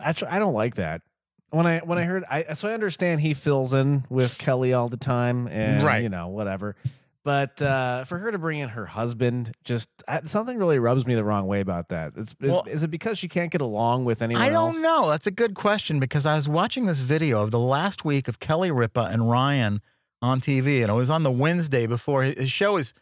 Actually, 0.00 0.30
I 0.30 0.38
don't 0.38 0.54
like 0.54 0.74
that. 0.76 1.02
When 1.50 1.66
I 1.66 1.78
when 1.80 1.96
I 1.98 2.02
heard, 2.04 2.24
I 2.30 2.52
so 2.54 2.68
I 2.68 2.74
understand 2.74 3.20
he 3.20 3.32
fills 3.34 3.72
in 3.72 4.04
with 4.10 4.36
Kelly 4.38 4.72
all 4.74 4.88
the 4.88 4.96
time, 4.98 5.46
and 5.48 5.82
Right. 5.82 6.02
you 6.02 6.08
know 6.10 6.28
whatever. 6.28 6.76
But 7.24 7.60
uh, 7.60 8.04
for 8.04 8.18
her 8.18 8.30
to 8.30 8.38
bring 8.38 8.58
in 8.58 8.70
her 8.70 8.86
husband, 8.86 9.52
just 9.64 9.88
I, 10.06 10.22
something 10.22 10.56
really 10.58 10.78
rubs 10.78 11.06
me 11.06 11.14
the 11.14 11.24
wrong 11.24 11.46
way 11.46 11.60
about 11.60 11.88
that. 11.88 12.12
It's 12.16 12.34
Well- 12.40 12.64
is 12.66 12.82
it 12.84 12.88
because 12.90 13.18
she 13.18 13.28
can't 13.28 13.50
get 13.50 13.60
along 13.60 14.04
with 14.04 14.22
anyone 14.22 14.42
I 14.42 14.48
don't 14.50 14.76
else? 14.76 14.82
know. 14.82 15.08
That's 15.10 15.26
a 15.26 15.30
good 15.30 15.54
question 15.54 16.00
because 16.00 16.26
I 16.26 16.36
was 16.36 16.48
watching 16.48 16.86
this 16.86 17.00
video 17.00 17.42
of 17.42 17.50
the 17.50 17.58
last 17.58 18.04
week 18.04 18.28
of 18.28 18.38
Kelly 18.40 18.70
Ripa 18.70 19.08
and 19.10 19.30
Ryan 19.30 19.80
on 20.22 20.40
TV, 20.40 20.80
and 20.82 20.90
it 20.90 20.94
was 20.94 21.10
on 21.10 21.22
the 21.22 21.30
Wednesday 21.30 21.86
before 21.86 22.24
his 22.24 22.34
his 22.38 22.50
show 22.50 22.76
is. 22.76 22.92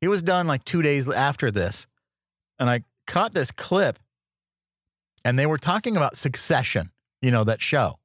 He 0.00 0.08
was 0.08 0.22
done 0.22 0.46
like 0.46 0.64
two 0.64 0.82
days 0.82 1.08
after 1.08 1.50
this, 1.50 1.86
and 2.58 2.68
I 2.68 2.84
caught 3.06 3.32
this 3.32 3.50
clip, 3.50 3.98
and 5.24 5.38
they 5.38 5.46
were 5.46 5.56
talking 5.58 5.96
about 5.96 6.16
Succession. 6.16 6.90
You 7.24 7.30
know 7.30 7.44
that 7.44 7.62
show, 7.62 7.98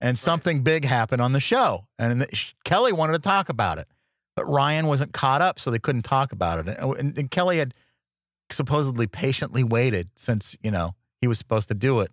and 0.00 0.18
something 0.18 0.62
big 0.62 0.84
happened 0.84 1.22
on 1.22 1.32
the 1.32 1.40
show, 1.40 1.86
and 1.98 2.26
Kelly 2.64 2.92
wanted 2.92 3.14
to 3.14 3.18
talk 3.20 3.48
about 3.48 3.78
it, 3.78 3.88
but 4.36 4.44
Ryan 4.44 4.86
wasn't 4.86 5.12
caught 5.12 5.40
up, 5.40 5.58
so 5.58 5.70
they 5.70 5.78
couldn't 5.78 6.02
talk 6.02 6.32
about 6.32 6.60
it, 6.60 6.78
and, 6.78 6.96
and, 6.96 7.18
and 7.18 7.30
Kelly 7.30 7.58
had 7.58 7.74
supposedly 8.50 9.06
patiently 9.06 9.64
waited 9.64 10.10
since 10.16 10.56
you 10.62 10.70
know 10.70 10.94
he 11.20 11.26
was 11.26 11.38
supposed 11.38 11.68
to 11.68 11.74
do 11.74 12.00
it 12.00 12.10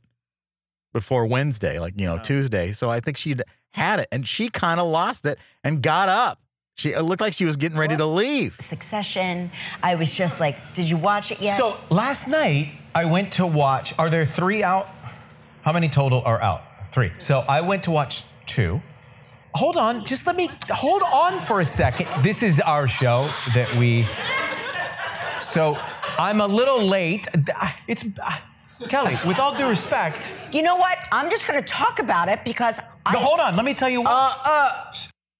before 0.93 1.25
Wednesday, 1.25 1.79
like 1.79 1.99
you 1.99 2.05
know 2.05 2.17
Tuesday. 2.17 2.71
So 2.71 2.89
I 2.89 3.01
think 3.01 3.17
she'd 3.17 3.43
had 3.73 3.99
it, 3.99 4.07
and 4.11 4.27
she 4.27 4.49
kind 4.49 4.79
of 4.79 4.87
lost 4.87 5.25
it 5.25 5.37
and 5.63 5.81
got 5.81 6.09
up. 6.09 6.39
She 6.77 6.89
it 6.89 7.03
looked 7.03 7.21
like 7.21 7.33
she 7.33 7.45
was 7.45 7.57
getting 7.57 7.77
ready 7.77 7.95
to 7.97 8.05
leave. 8.05 8.55
Succession. 8.59 9.51
I 9.83 9.95
was 9.95 10.13
just 10.13 10.39
like, 10.39 10.73
did 10.73 10.89
you 10.89 10.97
watch 10.97 11.31
it 11.31 11.41
yet? 11.41 11.57
So 11.57 11.77
last 11.89 12.27
night 12.27 12.73
I 12.93 13.05
went 13.05 13.33
to 13.33 13.45
watch. 13.45 13.93
Are 13.99 14.09
there 14.09 14.25
three 14.25 14.63
out? 14.63 14.87
How 15.65 15.73
many 15.73 15.89
total 15.89 16.21
are 16.25 16.39
out? 16.43 16.61
Three. 16.91 17.11
So 17.17 17.39
I 17.39 17.61
went 17.61 17.81
to 17.83 17.91
watch 17.91 18.23
two. 18.45 18.83
Hold 19.55 19.77
on, 19.77 20.05
just 20.05 20.27
let 20.27 20.35
me 20.35 20.51
hold 20.69 21.01
on 21.01 21.39
for 21.39 21.59
a 21.59 21.65
second. 21.65 22.07
This 22.23 22.43
is 22.43 22.59
our 22.59 22.87
show 22.87 23.27
that 23.55 23.73
we. 23.75 24.05
So 25.41 25.75
I'm 26.19 26.39
a 26.39 26.45
little 26.45 26.85
late. 26.85 27.27
It's 27.87 28.05
Kelly. 28.89 29.15
With 29.25 29.39
all 29.39 29.57
due 29.57 29.67
respect, 29.67 30.35
you 30.51 30.61
know 30.61 30.75
what? 30.75 30.99
I'm 31.11 31.31
just 31.31 31.47
going 31.47 31.59
to 31.59 31.65
talk 31.65 31.97
about 31.97 32.29
it 32.29 32.45
because 32.45 32.79
I. 33.03 33.13
no, 33.13 33.19
hold 33.19 33.39
on. 33.39 33.55
Let 33.55 33.65
me 33.65 33.73
tell 33.73 33.89
you 33.89 34.01
what. 34.03 34.11
Uh, 34.11 34.35
uh, 34.45 34.93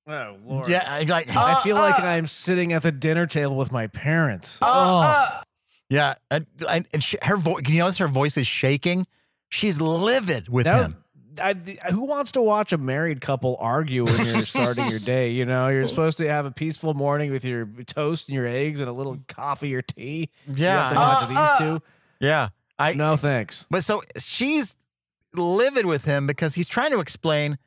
Oh 0.07 0.37
Lord. 0.43 0.69
Yeah, 0.69 0.85
I 0.87 1.03
like 1.03 1.35
I 1.35 1.61
feel 1.63 1.75
like 1.75 2.03
Uh, 2.03 2.07
I'm 2.07 2.25
sitting 2.25 2.73
at 2.73 2.81
the 2.81 2.91
dinner 2.91 3.25
table 3.27 3.55
with 3.57 3.71
my 3.71 3.87
parents. 3.87 4.59
Uh, 4.59 4.65
oh. 4.65 4.99
uh, 5.03 5.41
yeah, 5.89 6.15
and 6.31 6.47
and, 6.67 6.87
and 6.93 7.03
she, 7.03 7.17
her 7.21 7.37
voice. 7.37 7.61
Can 7.63 7.73
you 7.73 7.79
notice 7.81 7.97
her 7.99 8.07
voice 8.07 8.37
is 8.37 8.47
shaking. 8.47 9.05
She's 9.49 9.79
livid 9.79 10.49
with 10.49 10.65
That 10.65 10.77
was, 10.77 10.87
him. 10.87 10.95
I, 11.41 11.53
who 11.91 12.05
wants 12.05 12.31
to 12.33 12.41
watch 12.41 12.71
a 12.73 12.77
married 12.77 13.19
couple 13.21 13.57
argue 13.59 14.05
when 14.05 14.25
you're 14.25 14.45
starting 14.45 14.89
your 14.89 14.99
day? 14.99 15.31
You 15.31 15.45
know, 15.45 15.67
you're 15.67 15.87
supposed 15.87 16.17
to 16.19 16.27
have 16.29 16.45
a 16.45 16.51
peaceful 16.51 16.93
morning 16.93 17.31
with 17.31 17.43
your 17.43 17.65
toast 17.85 18.29
and 18.29 18.35
your 18.35 18.47
eggs 18.47 18.79
and 18.79 18.87
a 18.87 18.93
little 18.93 19.17
coffee 19.27 19.75
or 19.75 19.81
tea. 19.81 20.29
You 20.47 20.53
Yeah, 20.55 20.79
have 20.83 20.89
to 20.89 20.95
talk 20.95 21.21
to 21.23 21.27
these 21.27 21.37
Uh, 21.37 21.57
two. 21.59 21.81
yeah. 22.19 22.49
I 22.79 22.93
No 22.93 23.15
thanks. 23.17 23.65
But 23.69 23.83
so 23.83 24.01
she's 24.17 24.75
livid 25.33 25.85
with 25.85 26.05
him 26.05 26.25
because 26.27 26.55
he's 26.55 26.67
trying 26.69 26.91
to 26.91 26.99
explain 26.99 27.57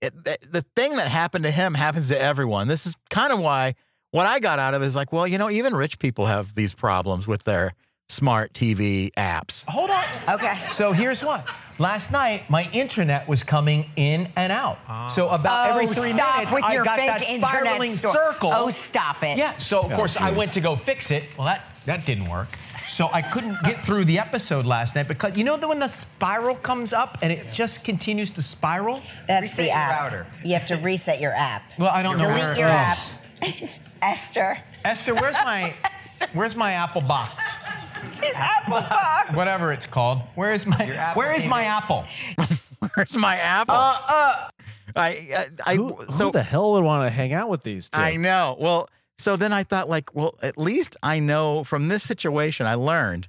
it, 0.00 0.24
the, 0.24 0.38
the 0.50 0.62
thing 0.74 0.96
that 0.96 1.08
happened 1.08 1.44
to 1.44 1.50
him 1.50 1.74
happens 1.74 2.08
to 2.08 2.18
everyone. 2.20 2.68
This 2.68 2.86
is 2.86 2.96
kind 3.10 3.32
of 3.32 3.38
why 3.40 3.74
what 4.12 4.26
I 4.26 4.40
got 4.40 4.58
out 4.58 4.72
of 4.74 4.82
it 4.82 4.86
is 4.86 4.96
like, 4.96 5.12
well, 5.12 5.26
you 5.26 5.36
know, 5.38 5.50
even 5.50 5.74
rich 5.74 5.98
people 5.98 6.26
have 6.26 6.54
these 6.54 6.72
problems 6.72 7.26
with 7.26 7.44
their 7.44 7.72
smart 8.10 8.52
TV 8.52 9.12
apps. 9.12 9.64
Hold 9.68 9.90
on. 9.90 10.04
okay. 10.34 10.58
So 10.70 10.92
here's 10.92 11.24
what. 11.24 11.46
Last 11.78 12.12
night, 12.12 12.50
my 12.50 12.68
internet 12.74 13.26
was 13.26 13.42
coming 13.42 13.90
in 13.96 14.28
and 14.36 14.52
out. 14.52 15.10
So 15.10 15.30
about 15.30 15.70
oh, 15.70 15.72
every 15.72 15.94
three 15.94 16.12
stop 16.12 16.36
minutes, 16.36 16.54
with 16.54 16.64
I 16.64 16.74
your 16.74 16.84
got 16.84 16.98
fake 16.98 17.08
that 17.08 17.22
internet 17.22 17.48
spiraling 17.48 17.92
store. 17.92 18.12
circle. 18.12 18.50
Oh, 18.52 18.68
stop 18.68 19.22
it. 19.22 19.38
Yeah. 19.38 19.56
So 19.56 19.80
of 19.80 19.90
course 19.92 20.18
I 20.18 20.30
went 20.32 20.52
to 20.52 20.60
go 20.60 20.76
fix 20.76 21.10
it. 21.10 21.24
Well, 21.38 21.46
that 21.46 21.64
that 21.86 22.04
didn't 22.04 22.28
work. 22.28 22.48
So 22.82 23.08
I 23.12 23.22
couldn't 23.22 23.62
get 23.62 23.86
through 23.86 24.04
the 24.06 24.18
episode 24.18 24.66
last 24.66 24.96
night 24.96 25.06
because 25.06 25.36
you 25.38 25.44
know 25.44 25.56
that 25.56 25.68
when 25.68 25.78
the 25.78 25.88
spiral 25.88 26.56
comes 26.56 26.92
up 26.92 27.18
and 27.22 27.32
it 27.32 27.48
just 27.52 27.84
continues 27.84 28.32
to 28.32 28.42
spiral. 28.42 29.00
That's 29.28 29.42
Reset 29.42 29.56
the 29.56 29.64
your 29.66 29.74
app. 29.76 30.00
router. 30.02 30.26
You 30.44 30.54
have 30.54 30.66
to 30.66 30.76
reset 30.76 31.20
your 31.20 31.32
app. 31.32 31.62
Well, 31.78 31.90
I 31.90 32.02
don't 32.02 32.18
know. 32.18 32.28
Delete 32.28 32.58
your 32.58 32.68
oh. 32.68 32.72
app. 32.72 32.98
Esther. 34.02 34.58
Esther, 34.84 35.14
where's 35.14 35.36
my 35.36 35.74
Esther. 35.84 36.26
where's 36.32 36.56
my 36.56 36.72
Apple 36.72 37.00
box? 37.00 37.58
His 38.22 38.34
Apple 38.36 38.80
box. 38.80 39.36
Whatever 39.36 39.72
it's 39.72 39.86
called. 39.86 40.20
Where 40.34 40.52
is 40.52 40.66
my 40.66 40.76
Apple 40.76 41.18
Where 41.18 41.34
is 41.34 41.46
my 41.46 41.64
Apple? 41.64 42.04
Where's 42.94 43.16
my 43.16 43.36
apple? 43.36 43.74
Uh, 43.74 43.98
uh. 44.08 44.48
I, 44.96 45.06
I, 45.06 45.46
I 45.66 45.74
Who, 45.76 46.04
so 46.08 46.26
who 46.26 46.32
the 46.32 46.42
hell 46.42 46.72
would 46.72 46.84
want 46.84 47.06
to 47.06 47.10
hang 47.10 47.32
out 47.32 47.48
with 47.48 47.62
these 47.62 47.90
two? 47.90 48.00
I 48.00 48.16
know. 48.16 48.56
Well, 48.58 48.88
so 49.18 49.36
then 49.36 49.52
I 49.52 49.62
thought, 49.64 49.88
like, 49.88 50.14
well, 50.14 50.38
at 50.42 50.56
least 50.56 50.96
I 51.02 51.18
know 51.20 51.62
from 51.62 51.88
this 51.88 52.02
situation, 52.02 52.66
I 52.66 52.74
learned 52.74 53.28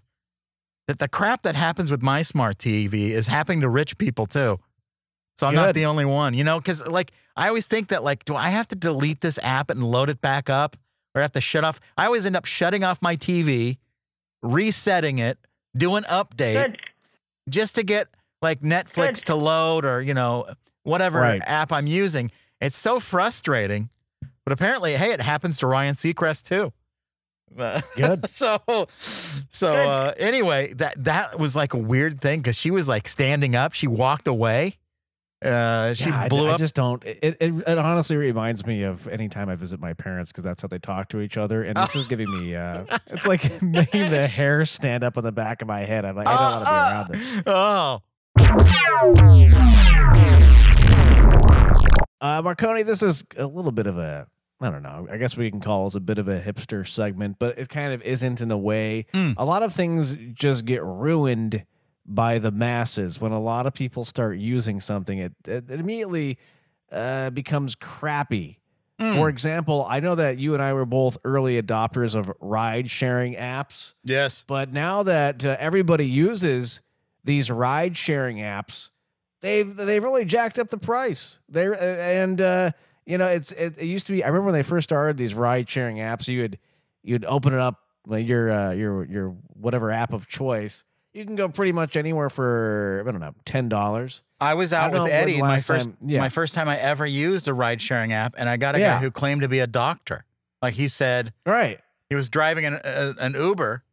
that 0.87 0.99
the 0.99 1.07
crap 1.07 1.43
that 1.43 1.55
happens 1.55 1.91
with 1.91 2.01
my 2.01 2.21
smart 2.21 2.57
TV 2.57 3.11
is 3.11 3.27
happening 3.27 3.61
to 3.61 3.69
rich 3.69 3.97
people 3.97 4.25
too. 4.25 4.57
So 5.37 5.47
I'm 5.47 5.55
not 5.55 5.73
the 5.73 5.85
only 5.85 6.05
one, 6.05 6.33
you 6.33 6.43
know, 6.43 6.59
because 6.59 6.85
like 6.85 7.11
I 7.35 7.47
always 7.47 7.67
think 7.67 7.89
that, 7.89 8.03
like, 8.03 8.25
do 8.25 8.35
I 8.35 8.49
have 8.49 8.67
to 8.69 8.75
delete 8.75 9.21
this 9.21 9.39
app 9.41 9.69
and 9.69 9.83
load 9.83 10.09
it 10.09 10.21
back 10.21 10.49
up 10.49 10.77
or 11.15 11.21
have 11.21 11.31
to 11.31 11.41
shut 11.41 11.63
off? 11.63 11.79
I 11.97 12.05
always 12.05 12.25
end 12.25 12.35
up 12.35 12.45
shutting 12.45 12.83
off 12.83 13.01
my 13.01 13.15
TV, 13.15 13.77
resetting 14.41 15.17
it, 15.19 15.37
do 15.75 15.95
an 15.95 16.03
update 16.03 16.75
just 17.49 17.75
to 17.75 17.83
get 17.83 18.07
like 18.41 18.61
Netflix 18.61 19.23
to 19.25 19.35
load 19.35 19.85
or, 19.85 20.01
you 20.01 20.13
know, 20.13 20.47
whatever 20.83 21.19
Right. 21.19 21.41
app 21.45 21.71
I'm 21.71 21.87
using. 21.87 22.31
It's 22.59 22.77
so 22.77 22.99
frustrating. 22.99 23.89
But 24.43 24.53
apparently, 24.53 24.95
hey, 24.95 25.11
it 25.11 25.21
happens 25.21 25.59
to 25.59 25.67
Ryan 25.67 25.93
Seacrest 25.93 26.43
too. 26.47 26.73
Uh, 27.57 27.81
Good. 27.95 28.27
so, 28.29 28.59
so 28.89 29.73
uh, 29.75 30.13
anyway, 30.17 30.73
that 30.73 31.03
that 31.03 31.37
was 31.37 31.55
like 31.55 31.73
a 31.73 31.77
weird 31.77 32.19
thing 32.21 32.39
because 32.39 32.57
she 32.57 32.71
was 32.71 32.87
like 32.87 33.07
standing 33.07 33.55
up. 33.55 33.73
She 33.73 33.87
walked 33.87 34.27
away. 34.27 34.77
Uh, 35.43 35.93
she 35.95 36.05
Yeah, 36.09 36.19
I- 36.21 36.29
blew 36.29 36.47
I, 36.47 36.51
up. 36.51 36.59
just 36.59 36.75
don't. 36.75 37.03
It, 37.03 37.37
it, 37.39 37.53
it 37.67 37.77
honestly 37.79 38.15
reminds 38.15 38.65
me 38.65 38.83
of 38.83 39.07
any 39.07 39.27
time 39.27 39.49
I 39.49 39.55
visit 39.55 39.79
my 39.79 39.93
parents 39.93 40.31
because 40.31 40.43
that's 40.43 40.61
how 40.61 40.67
they 40.67 40.77
talk 40.77 41.09
to 41.09 41.19
each 41.19 41.35
other, 41.37 41.63
and 41.63 41.77
it's 41.79 41.93
just 41.93 42.09
giving 42.09 42.29
me. 42.31 42.55
Uh, 42.55 42.85
it's 43.07 43.25
like 43.25 43.61
making 43.61 44.11
the 44.11 44.27
hair 44.27 44.63
stand 44.65 45.03
up 45.03 45.17
on 45.17 45.23
the 45.23 45.31
back 45.31 45.61
of 45.63 45.67
my 45.67 45.79
head. 45.81 46.05
I'm 46.05 46.15
like, 46.15 46.27
I 46.27 46.35
don't 46.37 46.63
want 46.63 47.09
to 47.09 47.11
be 47.11 47.17
around 47.17 47.43
this. 47.43 47.43
oh, 47.47 48.01
Uh, 52.21 52.39
Marconi, 52.43 52.83
this 52.83 53.01
is 53.01 53.25
a 53.35 53.47
little 53.47 53.71
bit 53.71 53.87
of 53.87 53.97
a. 53.97 54.27
I 54.63 54.69
don't 54.69 54.83
know. 54.83 55.07
I 55.11 55.17
guess 55.17 55.35
we 55.35 55.49
can 55.49 55.59
call 55.59 55.85
this 55.85 55.95
a 55.95 55.99
bit 55.99 56.19
of 56.19 56.27
a 56.27 56.39
hipster 56.39 56.87
segment, 56.87 57.37
but 57.39 57.57
it 57.57 57.67
kind 57.67 57.93
of 57.93 58.01
isn't 58.03 58.41
in 58.41 58.51
a 58.51 58.57
way. 58.59 59.07
Mm. 59.11 59.33
A 59.37 59.43
lot 59.43 59.63
of 59.63 59.73
things 59.73 60.15
just 60.33 60.65
get 60.65 60.83
ruined 60.83 61.65
by 62.05 62.39
the 62.39 62.51
masses 62.51 63.21
when 63.21 63.31
a 63.31 63.39
lot 63.39 63.65
of 63.65 63.73
people 63.73 64.03
start 64.03 64.37
using 64.37 64.79
something. 64.79 65.17
It, 65.19 65.33
it 65.47 65.69
immediately 65.69 66.37
uh, 66.91 67.29
becomes 67.29 67.75
crappy. 67.75 68.59
Mm. 68.99 69.15
For 69.15 69.29
example, 69.29 69.85
I 69.89 69.99
know 69.99 70.15
that 70.15 70.37
you 70.37 70.53
and 70.53 70.61
I 70.61 70.73
were 70.73 70.85
both 70.85 71.17
early 71.23 71.61
adopters 71.61 72.13
of 72.15 72.31
ride 72.39 72.89
sharing 72.89 73.35
apps, 73.35 73.95
yes. 74.03 74.43
but 74.45 74.71
now 74.71 75.03
that 75.03 75.43
uh, 75.43 75.55
everybody 75.59 76.05
uses 76.05 76.81
these 77.23 77.49
ride 77.49 77.97
sharing 77.97 78.37
apps, 78.37 78.89
they've 79.41 79.75
they've 79.75 80.03
really 80.03 80.25
jacked 80.25 80.59
up 80.59 80.69
the 80.69 80.77
price. 80.77 81.39
They 81.49 81.65
are 81.65 81.75
and 81.75 82.39
uh, 82.39 82.71
you 83.05 83.17
know 83.17 83.25
it's 83.25 83.51
it, 83.53 83.77
it 83.79 83.85
used 83.85 84.05
to 84.07 84.13
be. 84.13 84.23
I 84.23 84.27
remember 84.27 84.47
when 84.47 84.53
they 84.53 84.63
first 84.63 84.83
started 84.83 85.17
these 85.17 85.33
ride 85.33 85.67
sharing 85.67 85.97
apps. 85.97 86.27
You 86.27 86.41
would 86.41 86.59
you'd 87.01 87.25
open 87.25 87.53
it 87.53 87.59
up 87.59 87.79
like 88.05 88.27
your 88.27 88.51
uh, 88.51 88.71
your 88.71 89.03
your 89.05 89.29
whatever 89.53 89.91
app 89.91 90.13
of 90.13 90.27
choice. 90.27 90.83
You 91.13 91.25
can 91.25 91.35
go 91.35 91.49
pretty 91.49 91.73
much 91.73 91.97
anywhere 91.97 92.29
for 92.29 93.03
I 93.07 93.11
don't 93.11 93.19
know 93.19 93.35
ten 93.45 93.67
dollars. 93.67 94.21
I 94.39 94.53
was 94.53 94.71
I 94.73 94.85
out 94.85 94.93
know 94.93 95.03
with 95.03 95.11
Eddie 95.11 95.39
my 95.39 95.57
first 95.59 95.87
time- 95.87 95.97
yeah. 96.01 96.19
my 96.19 96.29
first 96.29 96.53
time 96.55 96.67
I 96.69 96.77
ever 96.79 97.05
used 97.05 97.47
a 97.47 97.53
ride 97.53 97.81
sharing 97.81 98.13
app, 98.13 98.33
and 98.37 98.47
I 98.49 98.57
got 98.57 98.75
a 98.75 98.79
Yeah. 98.79 98.95
guy 98.95 98.99
who 99.03 99.11
claimed 99.11 99.41
to 99.41 99.47
be 99.49 99.59
a 99.59 99.67
doctor. 99.67 100.23
Like 100.61 100.75
he 100.75 100.87
said, 100.87 101.33
Right. 101.45 101.79
he 102.09 102.15
was 102.15 102.29
driving 102.29 102.65
an 102.65 102.79
a, 102.83 103.13
an 103.19 103.33
Uber, 103.35 103.83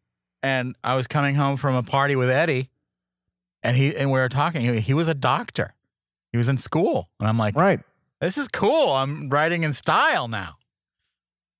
and 0.42 0.76
I 0.85 0.94
was 0.94 1.07
coming 1.09 1.35
home 1.35 1.57
from 1.57 1.74
a 1.74 1.83
party 1.83 2.14
with 2.14 2.31
Eddie, 2.31 2.70
and 3.64 3.76
he 3.76 3.96
and 3.96 4.11
we 4.12 4.20
were 4.20 4.28
talking. 4.28 4.61
He, 4.62 4.81
he 4.81 4.94
was 4.94 5.09
a 5.09 5.14
doctor. 5.14 5.74
He 6.31 6.38
was 6.38 6.48
in 6.48 6.57
school, 6.59 7.09
and 7.18 7.28
I'm 7.28 7.38
like, 7.38 7.57
Right. 7.57 7.81
this 8.20 8.38
is 8.38 8.46
cool. 8.48 8.92
I'm 8.92 9.28
riding 9.28 9.64
in 9.64 9.72
style 9.72 10.28
now. 10.28 10.57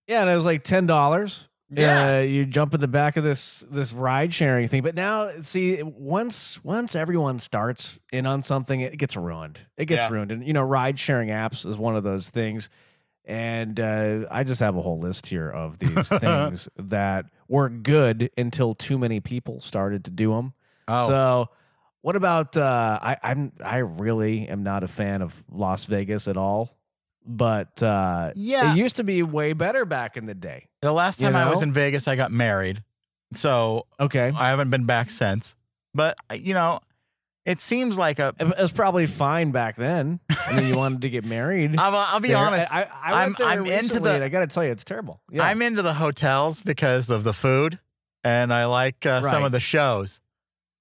Yeah, 0.07 0.21
and 0.21 0.31
it 0.31 0.35
was 0.35 0.45
like 0.45 0.63
ten 0.63 0.87
dollars. 0.87 1.48
Yeah. 1.71 2.17
Uh, 2.17 2.21
you 2.21 2.47
jump 2.47 2.73
in 2.75 2.81
the 2.81 2.89
back 2.89 3.17
of 3.19 3.25
this 3.25 3.63
this 3.71 3.93
ride 3.93 4.33
sharing 4.33 4.69
thing, 4.69 4.83
but 4.83 4.95
now 4.95 5.29
see 5.43 5.83
once 5.83 6.63
once 6.65 6.97
everyone 6.97 7.39
starts 7.39 8.01
in 8.13 8.25
on 8.27 8.41
something, 8.43 8.81
it 8.81 8.97
gets 8.97 9.17
ruined. 9.17 9.61
It 9.77 9.85
gets 9.87 10.05
Yeah. 10.05 10.11
ruined, 10.13 10.33
and 10.33 10.47
you 10.47 10.53
know, 10.55 10.63
ride 10.63 10.99
sharing 10.99 11.29
apps 11.29 11.67
is 11.67 11.77
one 11.77 11.95
of 11.97 12.03
those 12.05 12.31
things. 12.31 12.71
And 13.27 13.79
uh, 13.79 14.21
I 14.31 14.43
just 14.45 14.61
have 14.61 14.75
a 14.77 14.81
whole 14.81 14.99
list 14.99 15.27
here 15.27 15.51
of 15.51 15.77
these 15.81 16.09
things 16.09 16.67
that 16.77 17.27
were 17.49 17.69
good 17.69 18.31
until 18.39 18.75
too 18.75 18.97
many 18.97 19.21
people 19.21 19.61
started 19.61 20.05
to 20.07 20.11
do 20.11 20.33
them. 20.35 20.55
Oh, 20.89 21.07
So, 21.07 21.49
what 22.01 22.17
about? 22.17 22.57
Uh, 22.57 22.99
I, 23.03 23.17
I'm 23.23 23.53
I 23.63 23.79
really 23.79 24.49
am 24.49 24.63
not 24.63 24.83
a 24.85 24.89
fan 24.89 25.21
of 25.21 25.45
Las 25.51 25.85
Vegas 25.85 26.27
at 26.29 26.39
all, 26.39 26.78
but 27.29 27.83
uh, 27.83 28.33
Yeah. 28.35 28.73
it 28.73 28.77
used 28.79 28.97
to 28.97 29.05
be 29.05 29.23
way 29.23 29.53
better 29.53 29.85
back 29.85 30.17
in 30.17 30.25
the 30.27 30.35
day. 30.35 30.69
the 30.83 30.93
last 30.93 31.21
you 31.21 31.27
time 31.27 31.37
I 31.37 31.49
was 31.51 31.63
in 31.63 31.73
Vegas, 31.73 32.09
I 32.09 32.17
got 32.17 32.33
married, 32.33 32.83
so 33.35 33.87
Okay, 34.01 34.33
I 34.35 34.49
haven't 34.49 34.71
been 34.71 34.87
back 34.87 35.11
since. 35.11 35.55
But 35.95 36.17
you 36.35 36.55
know, 36.55 36.81
it 37.45 37.61
seems 37.61 37.99
like 37.99 38.19
a. 38.19 38.35
it 38.39 38.47
was 38.59 38.73
probably 38.73 39.07
fine 39.07 39.51
back 39.51 39.77
then. 39.77 40.21
I 40.47 40.57
mean, 40.57 40.69
you 40.69 40.77
wanted 40.77 41.03
to 41.03 41.11
get 41.11 41.25
married. 41.25 41.77
I'll, 41.79 41.95
I'll 41.95 42.21
be 42.21 42.29
there. 42.29 42.37
honest. 42.39 42.73
I, 42.73 42.83
I, 42.85 42.89
I 43.03 43.21
I'm- 43.23 43.35
there 43.39 43.47
I'm 43.49 43.67
into 43.67 44.01
the- 44.01 44.23
I 44.25 44.29
got 44.29 44.41
to 44.41 44.47
tell 44.47 44.65
you, 44.65 44.71
it's 44.71 44.85
terrible. 44.85 45.21
Yeah, 45.31 45.45
I'm 45.45 45.61
into 45.63 45.83
the 45.83 45.95
hotels 45.95 46.63
because 46.63 47.11
of 47.11 47.25
the 47.25 47.33
food, 47.33 47.79
and 48.25 48.53
I 48.53 48.65
like 48.67 49.05
uh, 49.07 49.23
some 49.23 49.45
of 49.45 49.53
the 49.53 49.61
shows, 49.61 50.21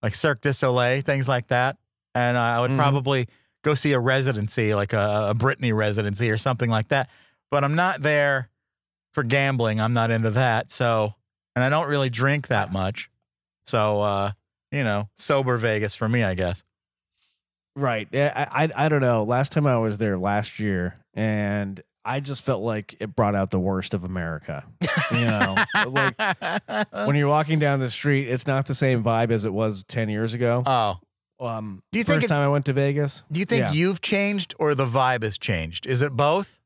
like 0.04 0.16
Cirque 0.16 0.42
du 0.42 0.54
Soleil, 0.54 1.02
things 1.02 1.28
like 1.28 1.48
that. 1.48 1.78
And 2.16 2.36
I 2.38 2.60
would 2.62 2.72
Mhm. 2.72 2.78
probably 2.78 3.28
go 3.64 3.74
see 3.74 3.94
a 3.94 4.00
residency, 4.00 4.74
like 4.74 4.94
a, 4.94 5.28
a 5.32 5.36
Britney 5.36 5.76
residency 5.76 6.30
or 6.30 6.38
something 6.38 6.70
like 6.70 6.90
that. 6.90 7.10
But 7.52 7.64
I'm 7.64 7.76
not 7.76 8.02
there 8.02 8.50
for 9.14 9.24
gambling. 9.24 9.80
I'm 9.82 9.94
not 9.94 10.12
into 10.12 10.30
that. 10.32 10.72
So, 10.72 11.16
and 11.56 11.64
I 11.64 11.70
don't 11.70 11.88
really 11.88 12.10
drink 12.10 12.48
that 12.48 12.72
much. 12.72 13.10
So, 13.64 14.02
uh, 14.02 14.32
you 14.72 14.84
know, 14.84 15.10
sober 15.16 15.58
Vegas 15.58 15.96
for 15.96 16.08
me, 16.08 16.24
I 16.24 16.34
guess. 16.34 16.64
Right. 17.76 18.08
I, 18.14 18.48
I 18.52 18.86
I 18.86 18.90
don't 18.90 19.02
know. 19.02 19.24
Last 19.24 19.52
time 19.52 19.68
I 19.68 19.78
was 19.78 20.00
there 20.00 20.18
last 20.18 20.60
year, 20.60 20.98
and 21.14 21.80
I 22.04 22.22
just 22.22 22.44
felt 22.44 22.64
like 22.64 22.96
it 23.00 23.16
brought 23.16 23.36
out 23.36 23.52
the 23.52 23.60
worst 23.60 23.94
of 23.94 24.04
America. 24.04 24.66
You 25.12 25.26
know, 25.26 25.56
like 25.88 26.16
when 27.06 27.16
you're 27.16 27.28
walking 27.28 27.60
down 27.60 27.80
the 27.80 27.90
street, 27.90 28.30
it's 28.30 28.48
not 28.48 28.66
the 28.66 28.74
same 28.74 29.04
vibe 29.04 29.30
as 29.30 29.46
it 29.46 29.54
was 29.54 29.84
ten 29.84 30.10
years 30.10 30.34
ago. 30.34 30.64
oh, 30.66 30.96
Um, 31.40 31.84
Do 31.92 32.00
you 32.00 32.04
first 32.04 32.12
think 32.14 32.24
it- 32.24 32.28
time 32.28 32.42
I 32.42 32.48
went 32.48 32.66
to 32.66 32.74
Vegas, 32.74 33.24
do 33.32 33.40
you 33.40 33.46
think 33.46 33.62
Yeah. 33.62 33.72
you've 33.72 34.02
changed 34.02 34.56
or 34.58 34.74
the 34.74 34.86
vibe 34.88 35.22
has 35.24 35.38
changed? 35.38 35.86
Is 35.86 36.02
it 36.02 36.14
both? 36.14 36.60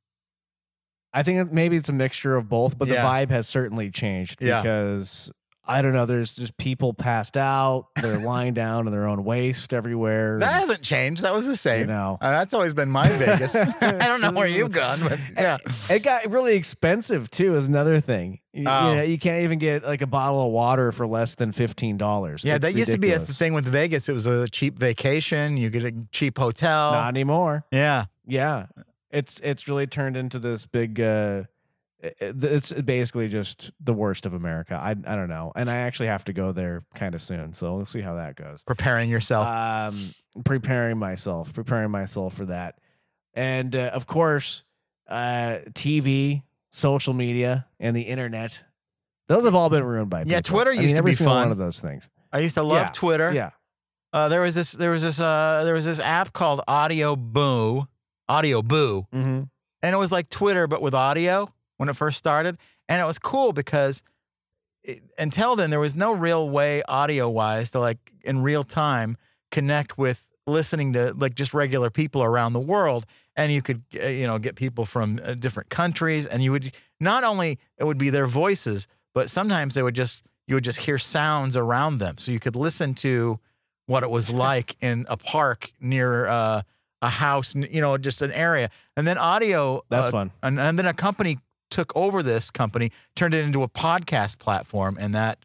I 1.14 1.24
think 1.24 1.52
maybe 1.52 1.76
it's 1.76 1.90
a 1.90 1.94
mixture 1.94 2.38
of 2.38 2.48
both, 2.48 2.78
but 2.78 2.88
Yeah. 2.88 3.02
the 3.02 3.08
vibe 3.08 3.30
has 3.32 3.48
certainly 3.50 3.92
changed 3.92 4.40
because 4.40 5.30
I 5.72 5.82
don't 5.82 5.94
know. 5.94 6.06
There's 6.06 6.36
just 6.36 6.58
people 6.58 6.94
passed 6.94 7.38
out. 7.38 7.88
They're 8.02 8.18
lying 8.34 8.54
down 8.54 8.88
in 8.88 8.92
their 8.94 9.08
own 9.08 9.24
waste 9.24 9.74
everywhere. 9.74 10.40
That 10.40 10.54
hasn't 10.54 10.82
changed. 10.84 11.24
That 11.24 11.34
was 11.34 11.46
the 11.48 11.56
same. 11.58 11.82
you 11.82 11.86
know, 11.88 12.18
Uh, 12.22 12.32
that's 12.32 12.54
always 12.54 12.74
been 12.74 12.90
my 12.90 13.08
Vegas. 13.08 13.56
I 13.82 13.92
don't 14.08 14.22
know 14.22 14.32
where 14.32 14.48
you've 14.48 14.72
gone, 14.72 15.00
but 15.02 15.20
yeah. 15.36 15.58
it 15.90 16.00
got 16.04 16.30
really 16.32 16.56
expensive 16.56 17.30
too. 17.32 17.56
Is 17.56 17.70
another 17.70 18.00
thing. 18.00 18.40
You, 18.54 18.64
you 18.64 18.68
Oh. 18.70 18.96
know, 18.96 19.02
you 19.02 19.18
can't 19.18 19.44
even 19.44 19.60
get 19.60 19.84
like 19.84 20.02
a 20.02 20.08
bottle 20.08 20.46
of 20.46 20.52
water 20.52 20.92
for 20.92 21.08
less 21.08 21.36
than 21.36 21.52
fifteen 21.52 21.98
dollars. 21.98 22.44
Yeah, 22.44 22.58
that 22.58 22.76
used 22.76 22.92
to 22.92 22.98
be 22.98 23.12
a 23.14 23.20
thing 23.20 23.54
with 23.54 23.66
Vegas. 23.66 24.10
It 24.10 24.14
was 24.14 24.26
a 24.28 24.48
cheap 24.50 24.78
vacation. 24.78 25.56
You 25.58 25.70
get 25.70 25.84
a 25.86 25.94
cheap 26.12 26.38
hotel. 26.38 26.92
Not 26.92 27.08
anymore. 27.08 27.66
yeah. 27.72 28.06
Yeah, 28.28 28.68
it's 29.10 29.40
it's 29.42 29.68
really 29.68 29.88
turned 29.88 30.16
into 30.16 30.38
this 30.40 30.66
big. 30.68 31.00
uh 31.00 31.04
it- 31.04 31.46
it- 31.46 31.48
it's 32.02 32.74
basically 32.74 33.28
just 33.28 33.72
the 33.80 33.94
worst 33.94 34.26
of 34.26 34.34
America. 34.34 34.74
I 34.82 34.92
I 34.92 35.16
don't 35.16 35.30
know, 35.30 35.52
and 35.56 35.70
I 35.70 35.78
actually 35.78 36.08
have 36.08 36.26
to 36.26 36.34
go 36.34 36.52
there 36.52 36.82
kind 36.96 37.14
of 37.14 37.22
soon, 37.22 37.54
so 37.54 37.76
we'll 37.76 37.86
see 37.86 38.02
how 38.02 38.16
that 38.16 38.36
goes. 38.36 38.64
Preparing 38.64 39.10
yourself. 39.10 39.48
Um, 39.48 40.14
preparing 40.44 40.98
myself, 40.98 41.54
preparing 41.54 41.92
myself 41.92 42.34
for 42.34 42.46
that, 42.46 42.80
and 43.34 43.76
uh, 43.76 43.92
of 43.94 44.08
course, 44.08 44.64
uh, 45.08 45.60
TV, 45.74 46.44
social 46.72 47.14
media, 47.14 47.68
and 47.80 47.96
the 47.96 48.04
internet. 48.04 48.64
Those 49.28 49.46
have 49.46 49.56
all 49.56 49.70
been 49.70 49.84
ruined 49.84 50.10
by 50.10 50.24
Yeah, 50.26 50.38
people. 50.38 50.58
Twitter 50.58 50.72
I 50.72 50.74
mean, 50.74 50.84
used 50.84 50.96
to 50.96 51.00
every 51.00 51.12
be 51.12 51.16
fun. 51.16 51.28
One 51.28 51.52
of 51.52 51.58
those 51.58 51.80
things. 51.80 52.10
I 52.34 52.40
used 52.40 52.56
to 52.56 52.64
love 52.64 52.88
yeah, 52.88 52.92
Twitter. 52.94 53.34
Yeah. 53.34 53.52
Uh, 54.12 54.28
there 54.28 54.42
was 54.42 54.56
this. 54.56 54.72
There 54.74 54.92
was 54.92 55.04
this. 55.04 55.22
Uh, 55.22 55.62
there 55.64 55.76
was 55.76 55.86
this 55.86 56.00
app 56.00 56.34
called 56.34 56.62
Audio 56.68 57.16
Boo. 57.16 57.88
Audio 58.28 58.62
Boo. 58.62 59.08
Mm-hmm. 59.14 59.44
and 59.84 59.94
it 59.96 59.98
was 59.98 60.12
like 60.12 60.30
Twitter 60.30 60.66
but 60.66 60.82
with 60.82 60.94
audio 60.94 61.54
when 61.82 61.90
it 61.90 61.96
first 61.96 62.20
started, 62.20 62.60
and 62.88 63.02
it 63.02 63.06
was 63.06 63.18
cool 63.18 63.54
because 63.54 64.04
it, 64.84 65.02
until 65.18 65.56
then 65.56 65.72
there 65.72 65.80
was 65.80 65.96
no 65.96 66.14
real 66.14 66.48
way 66.48 66.84
audio 66.88 67.28
wise 67.28 67.72
to 67.72 67.80
like 67.80 68.14
in 68.24 68.44
real 68.44 68.64
time 68.64 69.18
connect 69.50 69.98
with 69.98 70.28
listening 70.46 70.94
to 70.94 71.12
like 71.14 71.34
just 71.34 71.56
regular 71.56 71.90
people 71.90 72.22
around 72.22 72.54
the 72.54 72.60
world, 72.60 73.08
and 73.36 73.52
you 73.52 73.64
could 73.64 73.82
uh, 74.00 74.06
you 74.06 74.28
know 74.28 74.38
get 74.38 74.54
people 74.54 74.86
from 74.86 75.20
uh, 75.24 75.34
different 75.34 75.72
countries, 75.72 76.28
and 76.28 76.44
you 76.44 76.52
would 76.52 76.72
not 77.00 77.24
only 77.24 77.58
it 77.80 77.84
would 77.84 77.98
be 77.98 78.12
their 78.12 78.28
voices, 78.28 78.88
but 79.16 79.32
sometimes 79.32 79.74
they 79.74 79.82
would 79.82 79.96
just 79.96 80.22
you 80.46 80.54
would 80.54 80.64
just 80.64 80.82
hear 80.82 81.00
sounds 81.00 81.58
around 81.58 81.98
them, 81.98 82.20
so 82.20 82.32
you 82.32 82.40
could 82.40 82.56
listen 82.56 82.94
to 82.94 83.40
what 83.88 84.04
it 84.04 84.12
was 84.12 84.30
like 84.48 84.76
in 84.82 85.08
a 85.10 85.18
park 85.18 85.72
near. 85.80 86.28
Uh, 86.28 86.62
a 87.04 87.10
house, 87.10 87.56
you 87.56 87.82
know, 87.82 87.98
just 87.98 88.22
an 88.22 88.32
area, 88.32 88.70
and 88.96 89.08
then 89.08 89.18
audio. 89.18 89.82
That's 89.90 90.10
uh, 90.10 90.12
fun. 90.12 90.32
and, 90.44 90.60
and 90.60 90.78
then 90.78 90.86
a 90.86 90.94
company 90.94 91.40
took 91.72 91.96
over 91.96 92.22
this 92.22 92.52
company, 92.52 92.92
turned 93.16 93.34
it 93.34 93.44
into 93.44 93.64
a 93.64 93.68
podcast 93.68 94.38
platform, 94.38 94.98
and 95.00 95.16
that 95.16 95.40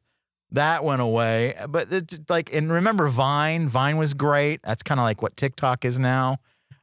that 0.51 0.85
went 0.85 1.01
away. 1.01 1.55
But 1.69 1.93
it, 1.93 2.29
like, 2.29 2.53
and 2.55 2.71
remember 2.71 3.09
Vine? 3.09 3.69
Vine 3.69 3.97
was 3.97 4.13
great. 4.15 4.61
That's 4.63 4.83
kind 4.83 5.01
of 5.01 5.05
like 5.05 5.23
what 5.23 5.37
TikTok 5.37 5.85
is 5.85 5.99
now. 5.99 6.39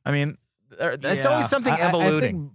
I 0.06 0.12
mean, 0.12 0.38
it's 0.80 1.26
always 1.26 1.50
something 1.50 1.74
evolving. 1.74 2.02
I- 2.14 2.18
I 2.18 2.20
think 2.20 2.52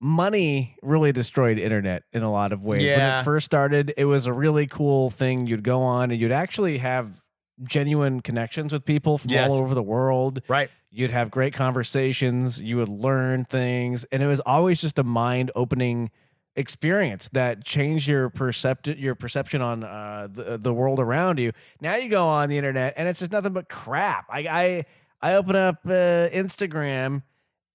money 0.00 0.76
really 0.82 1.12
destroyed 1.12 1.58
internet 1.58 2.02
in 2.12 2.22
a 2.22 2.30
lot 2.30 2.52
of 2.52 2.64
ways. 2.64 2.82
When 2.84 3.00
it 3.00 3.22
first 3.24 3.46
started, 3.46 3.92
it 3.96 4.04
was 4.04 4.26
a 4.26 4.32
really 4.32 4.66
cool 4.66 5.10
thing. 5.10 5.46
You'd 5.46 5.64
go 5.64 5.82
on 5.82 6.10
and 6.10 6.20
you'd 6.20 6.32
actually 6.32 6.78
have 6.78 7.20
genuine 7.62 8.20
connections 8.20 8.72
with 8.72 8.84
people 8.84 9.16
from 9.16 9.30
Yes. 9.30 9.50
all 9.50 9.58
over 9.58 9.74
the 9.74 9.82
world. 9.82 10.40
right? 10.48 10.68
You'd 10.96 11.10
have 11.10 11.28
great 11.32 11.52
conversations. 11.52 12.62
You 12.62 12.76
would 12.76 12.88
learn 12.88 13.44
things, 13.44 14.04
and 14.12 14.22
it 14.22 14.28
was 14.28 14.38
always 14.38 14.80
just 14.80 14.96
a 14.96 15.02
mind 15.02 15.50
opening 15.56 16.12
experience 16.54 17.28
that 17.30 17.64
changed 17.64 18.06
your 18.06 18.30
percept 18.30 18.86
your 18.86 19.16
perception 19.16 19.60
on 19.60 19.82
uh, 19.82 20.28
the 20.30 20.56
the 20.56 20.72
world 20.72 21.00
around 21.00 21.40
you. 21.40 21.50
Now 21.80 21.96
you 21.96 22.08
go 22.08 22.28
on 22.28 22.48
the 22.48 22.56
internet, 22.58 22.94
and 22.96 23.08
it's 23.08 23.18
just 23.18 23.32
nothing 23.32 23.52
but 23.52 23.68
crap. 23.68 24.26
I 24.30 24.84
I, 25.20 25.30
I 25.32 25.34
open 25.34 25.56
up 25.56 25.80
uh, 25.84 26.30
Instagram, 26.30 27.24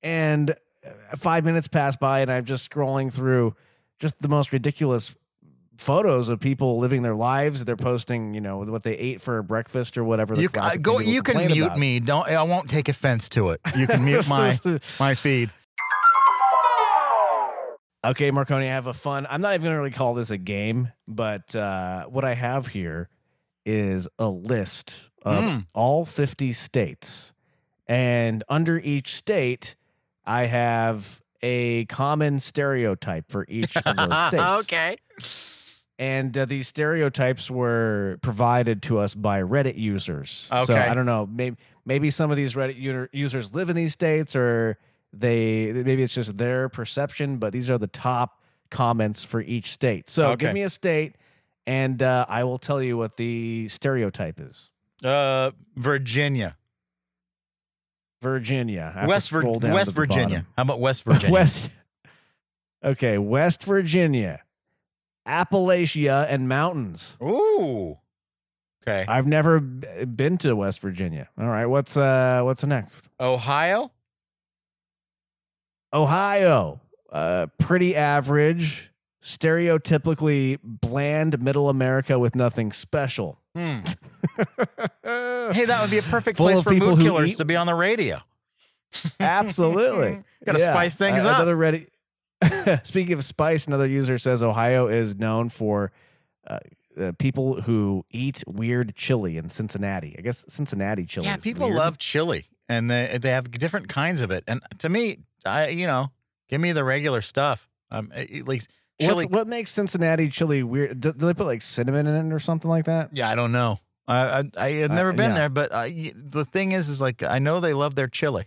and 0.02 0.52
uh, 0.52 1.18
five 1.18 1.44
minutes 1.44 1.68
pass 1.68 1.98
by, 1.98 2.22
and 2.22 2.32
I'm 2.32 2.46
just 2.46 2.72
scrolling 2.72 3.12
through 3.12 3.54
just 4.00 4.22
the 4.22 4.30
most 4.30 4.54
ridiculous 4.54 5.14
photos 5.80 6.28
of 6.30 6.40
people 6.40 6.78
living 6.78 7.02
their 7.02 7.16
lives. 7.16 7.66
They're 7.66 7.76
posting, 7.78 8.34
you 8.34 8.42
know, 8.42 8.58
what 8.60 8.84
they 8.84 8.94
ate 8.96 9.22
for 9.22 9.42
breakfast 9.42 9.98
or 9.98 10.04
whatever. 10.04 10.36
the 10.36 10.42
You 10.44 10.50
thing 10.50 10.82
go. 10.82 11.00
You 11.00 11.24
can 11.24 11.38
mute 11.38 11.66
about. 11.66 11.80
me. 11.80 12.00
Don't. 12.00 12.28
I 12.30 12.44
won't 12.44 12.70
take 12.70 12.90
offense 12.90 13.30
to 13.30 13.50
it. 13.50 13.62
You 13.78 13.88
can 13.88 14.04
mute 14.06 14.28
my 14.30 14.58
my 15.00 15.16
feed. 15.16 15.52
Okay, 18.06 18.32
Marconi, 18.32 18.66
I 18.68 18.74
have 18.74 18.88
a 18.88 18.94
fun. 18.94 19.28
I'm 19.30 19.42
not 19.42 19.54
even 19.56 19.64
going 19.66 19.74
to 19.74 19.80
really 19.80 19.92
call 19.92 20.14
this 20.14 20.32
a 20.32 20.38
game, 20.38 20.90
but 21.06 21.54
uh, 21.54 22.06
what 22.06 22.24
I 22.24 22.34
have 22.34 22.68
here 22.68 23.10
is 23.66 24.08
a 24.18 24.30
list 24.30 25.10
of 25.22 25.44
Mm. 25.44 25.66
all 25.76 26.06
50 26.06 26.54
states. 26.54 27.34
And 27.88 28.42
under 28.48 28.80
each 28.80 29.10
state, 29.16 29.76
I 30.26 30.46
have 30.46 31.22
a 31.42 31.86
common 31.86 32.40
stereotype 32.40 33.26
for 33.30 33.46
each 33.50 33.76
of 33.76 33.96
those 33.98 34.28
states. 34.28 34.44
okay. 34.64 34.96
And 36.00 36.36
uh, 36.38 36.46
these 36.46 36.68
stereotypes 36.68 37.52
were 37.52 38.18
provided 38.22 38.82
to 38.84 39.00
us 39.00 39.14
by 39.16 39.42
Reddit 39.42 39.78
users. 39.78 40.48
Okay. 40.52 40.64
So 40.64 40.76
I 40.76 40.94
don't 40.94 41.06
know. 41.06 41.28
Maybe 41.28 41.58
maybe 41.86 42.10
some 42.10 42.32
of 42.32 42.38
these 42.38 42.56
Reddit 42.56 43.10
users 43.12 43.54
live 43.54 43.70
in 43.70 43.76
these 43.76 43.92
states, 43.92 44.34
or 44.34 44.78
they 45.12 45.74
maybe 45.74 46.02
it's 46.02 46.16
just 46.16 46.38
their 46.38 46.70
perception. 46.70 47.36
But 47.38 47.52
these 47.52 47.70
are 47.70 47.78
the 47.78 47.88
top 47.88 48.42
comments 48.72 49.26
for 49.26 49.42
each 49.42 49.68
state. 49.72 50.08
So 50.08 50.28
Okay. 50.28 50.46
give 50.46 50.54
me 50.54 50.62
a 50.62 50.70
state, 50.70 51.16
and 51.68 52.02
uh, 52.02 52.26
I 52.30 52.46
will 52.46 52.60
tell 52.60 52.82
you 52.82 52.98
what 52.98 53.18
the 53.18 53.68
stereotype 53.68 54.40
is. 54.40 54.70
Uh, 55.04 55.52
Virginia, 55.76 56.56
Virginia, 58.22 58.92
I 58.96 59.00
have 59.00 59.04
to 59.04 59.10
West, 59.10 59.30
Vir- 59.32 59.44
West 59.74 59.92
Virginia. 59.94 60.46
How 60.56 60.64
about 60.64 60.80
West 60.80 61.04
Virginia? 61.04 61.32
West. 61.34 61.72
Okay, 62.84 63.18
West 63.18 63.64
Virginia, 63.66 64.42
Appalachia, 65.30 66.26
and 66.30 66.50
mountains. 66.50 67.16
Ooh. 67.24 67.98
Okay. 68.84 69.06
I've 69.08 69.28
never 69.28 69.60
b- 69.60 70.06
been 70.06 70.38
to 70.40 70.56
West 70.56 70.80
Virginia. 70.80 71.30
All 71.38 71.48
right, 71.48 71.68
what's 71.68 71.96
uh 71.98 72.42
what's 72.44 72.66
next? 72.66 73.08
Ohio. 73.20 73.92
Ohio, 75.94 76.82
uh, 77.12 77.48
pretty 77.60 77.96
average, 77.96 78.92
stereotypically 79.24 80.60
bland 80.64 81.42
middle 81.42 81.68
America 81.70 82.20
with 82.20 82.36
nothing 82.36 82.72
special. 82.72 83.40
Hmm. 83.56 83.80
Hey, 85.52 85.66
that 85.66 85.82
would 85.82 85.90
be 85.90 85.98
a 85.98 86.04
perfect 86.04 86.38
Full 86.38 86.46
place 86.48 86.62
for 86.62 86.72
mood 86.74 87.00
killers 87.00 87.30
eat- 87.32 87.38
to 87.38 87.46
be 87.46 87.56
on 87.56 87.66
the 87.66 87.74
radio. 87.74 88.20
Absolutely, 89.20 90.24
Gotta 90.46 90.60
spice 90.60 90.96
things 90.96 91.26
up. 91.26 91.38
Another 91.38 91.56
ready. 91.56 91.88
Speaking 92.84 93.14
of 93.14 93.24
spice, 93.24 93.68
another 93.68 93.88
user 93.88 94.18
says 94.18 94.42
Ohio 94.44 94.88
is 94.88 95.16
known 95.18 95.50
for 95.50 95.92
uh, 96.48 96.60
uh, 97.00 97.12
people 97.20 97.62
who 97.62 98.06
eat 98.12 98.44
weird 98.48 98.96
chili 98.96 99.38
in 99.38 99.50
Cincinnati. 99.50 100.16
I 100.18 100.22
guess 100.22 100.46
Cincinnati 100.48 101.06
chili. 101.06 101.26
Yeah, 101.28 101.38
people 101.38 101.68
weird. 101.68 101.78
love 101.78 101.98
chili, 101.98 102.46
and 102.68 102.90
they 102.90 103.18
they 103.22 103.32
have 103.32 103.50
different 103.52 103.90
kinds 103.90 104.22
of 104.22 104.32
it. 104.32 104.44
And 104.48 104.62
to 104.80 104.90
me, 104.90 105.20
I 105.46 105.68
you 105.70 105.88
know, 105.88 106.12
give 106.48 106.62
me 106.62 106.72
the 106.72 106.84
regular 106.84 107.22
stuff. 107.22 107.68
Um, 107.92 108.12
at 108.16 108.30
least 108.48 108.70
chili. 109.02 109.26
What's, 109.26 109.36
what 109.36 109.48
makes 109.48 109.72
Cincinnati 109.72 110.28
chili 110.30 110.64
weird? 110.64 111.00
Do, 111.00 111.12
do 111.12 111.26
they 111.26 111.34
put 111.34 111.46
like 111.46 111.62
cinnamon 111.62 112.08
in 112.08 112.32
it 112.32 112.34
or 112.34 112.40
something 112.40 112.70
like 112.70 112.86
that? 112.86 113.10
yeah, 113.14 113.30
I 113.30 113.36
don't 113.36 113.52
know. 113.52 113.80
I 114.08 114.18
I, 114.18 114.44
I 114.58 114.72
have 114.74 114.92
Uh, 114.92 114.96
never 114.96 115.12
been 115.14 115.32
yeah. 115.32 115.36
there, 115.38 115.50
but 115.50 115.74
I, 115.74 116.14
the 116.16 116.46
thing 116.46 116.72
is, 116.72 116.88
is 116.90 117.02
like 117.02 117.22
I 117.24 117.40
know 117.40 117.60
they 117.60 117.74
love 117.74 117.96
their 117.96 118.08
chili. 118.08 118.46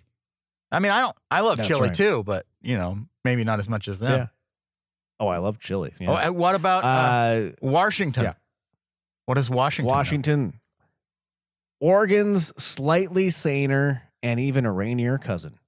I 0.72 0.78
mean, 0.80 0.90
I 0.90 1.00
don't. 1.02 1.16
I 1.30 1.40
love 1.40 1.58
That's 1.58 1.68
chili 1.68 1.88
right. 1.88 1.94
too, 1.94 2.22
but 2.24 2.46
you 2.62 2.76
know, 2.76 2.98
maybe 3.24 3.44
not 3.44 3.58
as 3.60 3.68
much 3.68 3.86
as 3.88 4.00
them. 4.00 4.12
Yeah. 4.12 4.26
Oh, 5.20 5.28
I 5.28 5.38
love 5.38 5.58
chili. 5.60 5.92
Yeah. 6.00 6.10
Oh, 6.10 6.16
and 6.16 6.34
what 6.36 6.54
about 6.56 6.82
uh, 6.82 6.86
uh, 6.86 7.50
Washington? 7.60 8.24
yeah. 8.24 8.32
What 9.26 9.38
is 9.38 9.48
Washington? 9.48 9.86
know? 9.86 9.96
Washington. 9.96 10.60
Oregon's 11.80 12.52
slightly 12.62 13.30
saner 13.30 14.02
and 14.22 14.38
even 14.38 14.64
a 14.66 14.72
rainier 14.72 15.18
cousin. 15.18 15.58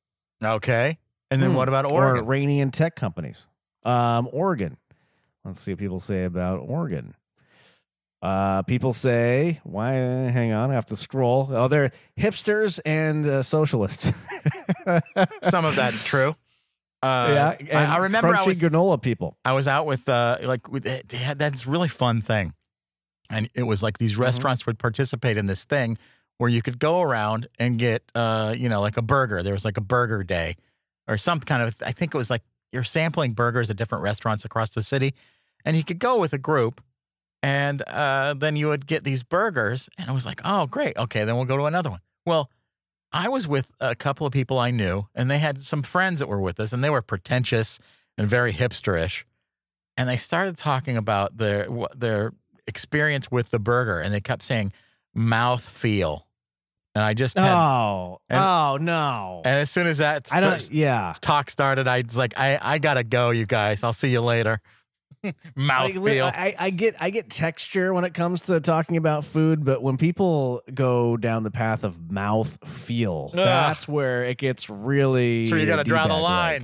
Okay, 0.42 0.98
and 1.30 1.42
then 1.42 1.50
Hmm. 1.50 1.56
what 1.56 1.68
about 1.68 1.90
Or 1.90 2.06
Oregon? 2.06 2.24
Iranian 2.24 2.70
tech 2.70 2.94
companies. 2.96 3.46
Um, 3.84 4.28
Oregon. 4.32 4.76
Let's 5.44 5.60
see 5.60 5.72
what 5.72 5.78
people 5.78 6.00
say 6.00 6.24
about 6.24 6.58
Oregon. 6.60 7.14
Uh, 8.24 8.62
people 8.62 8.94
say, 8.94 9.60
why? 9.64 9.92
Hang 9.92 10.52
on, 10.52 10.70
I 10.70 10.74
have 10.74 10.86
to 10.86 10.96
scroll. 10.96 11.46
Oh, 11.50 11.68
they're 11.68 11.90
hipsters 12.18 12.80
and 12.86 13.26
uh, 13.26 13.42
socialists. 13.42 14.06
Some 15.42 15.66
of 15.66 15.76
that's 15.76 16.02
true. 16.02 16.34
Uh, 17.02 17.54
yeah, 17.68 17.78
I, 17.78 17.96
I 17.96 17.98
remember 17.98 18.28
I 18.28 18.38
crunchy 18.38 18.46
was 18.46 18.60
granola 18.60 19.00
people. 19.02 19.36
I 19.44 19.52
was 19.52 19.68
out 19.68 19.84
with 19.84 20.08
uh 20.08 20.38
like 20.42 20.72
with 20.72 20.84
they 20.84 21.18
had 21.18 21.38
that's 21.38 21.66
really 21.66 21.88
fun 21.88 22.22
thing, 22.22 22.54
and 23.28 23.50
it 23.54 23.64
was 23.64 23.82
like 23.82 23.94
Mm-hmm. 23.98 24.04
these 24.04 24.16
restaurants 24.16 24.64
would 24.64 24.78
participate 24.78 25.36
in 25.36 25.44
this 25.44 25.64
thing 25.64 25.98
where 26.38 26.48
you 26.48 26.62
could 26.62 26.78
go 26.78 27.02
around 27.02 27.46
and 27.58 27.78
get 27.78 28.10
uh 28.14 28.54
you 28.56 28.70
know 28.70 28.80
like 28.80 28.96
a 28.96 29.02
burger. 29.02 29.42
There 29.42 29.52
was 29.52 29.66
like 29.66 29.76
a 29.76 29.82
burger 29.82 30.24
day 30.24 30.56
or 31.06 31.18
some 31.18 31.40
kind 31.40 31.62
of 31.62 31.76
I 31.84 31.92
think 31.92 32.14
it 32.14 32.16
was 32.18 32.30
like 32.30 32.42
you're 32.72 32.84
sampling 32.84 33.34
burgers 33.34 33.70
at 33.70 33.76
different 33.76 34.02
restaurants 34.02 34.46
across 34.46 34.70
the 34.70 34.82
city, 34.82 35.12
and 35.62 35.76
you 35.76 35.84
could 35.84 35.98
go 35.98 36.18
with 36.18 36.32
a 36.32 36.38
group, 36.38 36.82
And 37.44 37.82
uh, 37.82 38.32
then 38.32 38.56
you 38.56 38.68
would 38.68 38.86
get 38.86 39.04
these 39.04 39.22
burgers, 39.22 39.90
and 39.98 40.08
I 40.08 40.14
was 40.14 40.24
like, 40.24 40.40
oh, 40.46 40.66
great. 40.66 40.96
Okay, 40.96 41.24
then 41.24 41.36
we'll 41.36 41.44
go 41.44 41.58
to 41.58 41.64
another 41.64 41.90
one. 41.90 42.00
Well, 42.24 42.48
I 43.12 43.28
was 43.28 43.46
with 43.46 43.70
a 43.80 43.94
couple 43.94 44.26
of 44.26 44.32
people 44.32 44.58
I 44.58 44.70
knew, 44.70 45.08
and 45.14 45.30
they 45.30 45.38
had 45.38 45.62
some 45.62 45.82
friends 45.82 46.20
that 46.20 46.26
were 46.26 46.40
with 46.40 46.58
us, 46.58 46.72
and 46.72 46.82
they 46.82 46.88
were 46.88 47.02
pretentious 47.02 47.78
and 48.16 48.26
very 48.26 48.54
hipsterish. 48.54 49.24
And 49.96 50.08
they 50.08 50.16
started 50.16 50.56
talking 50.56 50.96
about 50.96 51.36
their 51.36 51.68
their 51.94 52.32
experience 52.66 53.30
with 53.30 53.50
the 53.50 53.58
burger, 53.58 54.00
and 54.00 54.12
they 54.14 54.22
kept 54.22 54.42
saying 54.42 54.72
mouth 55.14 55.68
feel. 55.68 56.26
And 56.94 57.04
I 57.04 57.12
just 57.12 57.36
had, 57.36 57.52
Oh, 57.52 58.20
and- 58.30 58.40
oh 58.42 58.78
no. 58.80 59.42
and 59.44 59.56
as 59.56 59.70
soon 59.70 59.86
as 59.86 59.98
that 59.98 60.28
I 60.32 60.40
don't. 60.40 60.70
Yeah. 60.70 61.12
talk 61.20 61.50
started, 61.50 61.86
I 61.88 62.00
was 62.06 62.16
like, 62.16 62.32
I, 62.38 62.58
I 62.62 62.78
gotta 62.78 63.04
go, 63.04 63.30
you 63.30 63.44
guys. 63.46 63.84
I'll 63.84 63.92
see 63.92 64.08
you 64.10 64.20
later. 64.22 64.60
Mouth 65.56 65.94
Like, 65.94 66.04
feel. 66.04 66.26
I, 66.26 66.54
I 66.58 66.70
get 66.70 66.94
I 67.00 67.10
get 67.10 67.30
texture 67.30 67.92
when 67.94 68.04
it 68.04 68.14
comes 68.14 68.42
to 68.42 68.60
talking 68.60 68.96
about 68.96 69.24
food, 69.24 69.64
but 69.64 69.82
when 69.82 69.96
people 69.96 70.62
go 70.72 71.16
down 71.16 71.42
the 71.42 71.50
path 71.50 71.84
of 71.84 72.10
mouth 72.10 72.58
feel, 72.68 73.30
Ugh. 73.32 73.36
that's 73.36 73.88
where 73.88 74.24
it 74.24 74.38
gets 74.38 74.68
really. 74.70 75.46
So 75.46 75.56
you 75.56 75.66
gotta 75.66 75.84
draw 75.84 76.06
the 76.06 76.14
D-bag-like. 76.14 76.62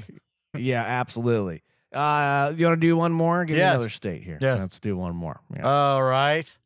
Yeah, 0.59 0.83
absolutely. 0.83 1.63
Uh, 1.93 2.53
you 2.57 2.67
want 2.67 2.81
to 2.81 2.87
do 2.87 2.97
one 2.97 3.13
more? 3.13 3.45
Give 3.45 3.57
me 3.57 3.63
another 3.63 3.89
state 3.89 4.23
here. 4.23 4.39
Yeah, 4.41 4.55
Let's 4.55 4.79
do 4.79 4.97
one 4.97 5.17
more. 5.17 5.41
Yeah. 5.55 5.63
All 5.69 6.03
right. 6.03 6.57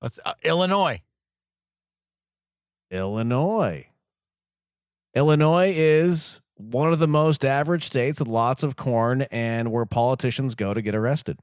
Let's 0.00 0.20
uh, 0.24 0.34
Illinois. 0.44 1.02
Illinois. 2.90 3.86
Illinois 5.14 5.72
is 5.74 6.40
one 6.58 6.92
of 6.92 6.98
the 6.98 7.08
most 7.08 7.44
average 7.44 7.84
states 7.84 8.18
with 8.18 8.28
lots 8.28 8.62
of 8.62 8.76
corn 8.76 9.22
and 9.30 9.70
where 9.70 9.86
politicians 9.86 10.54
go 10.54 10.74
to 10.74 10.82
get 10.82 10.94
arrested. 10.94 11.38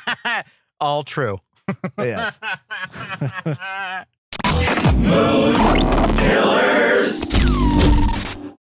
All 0.80 1.02
true. 1.02 1.38
Yes. 1.98 2.40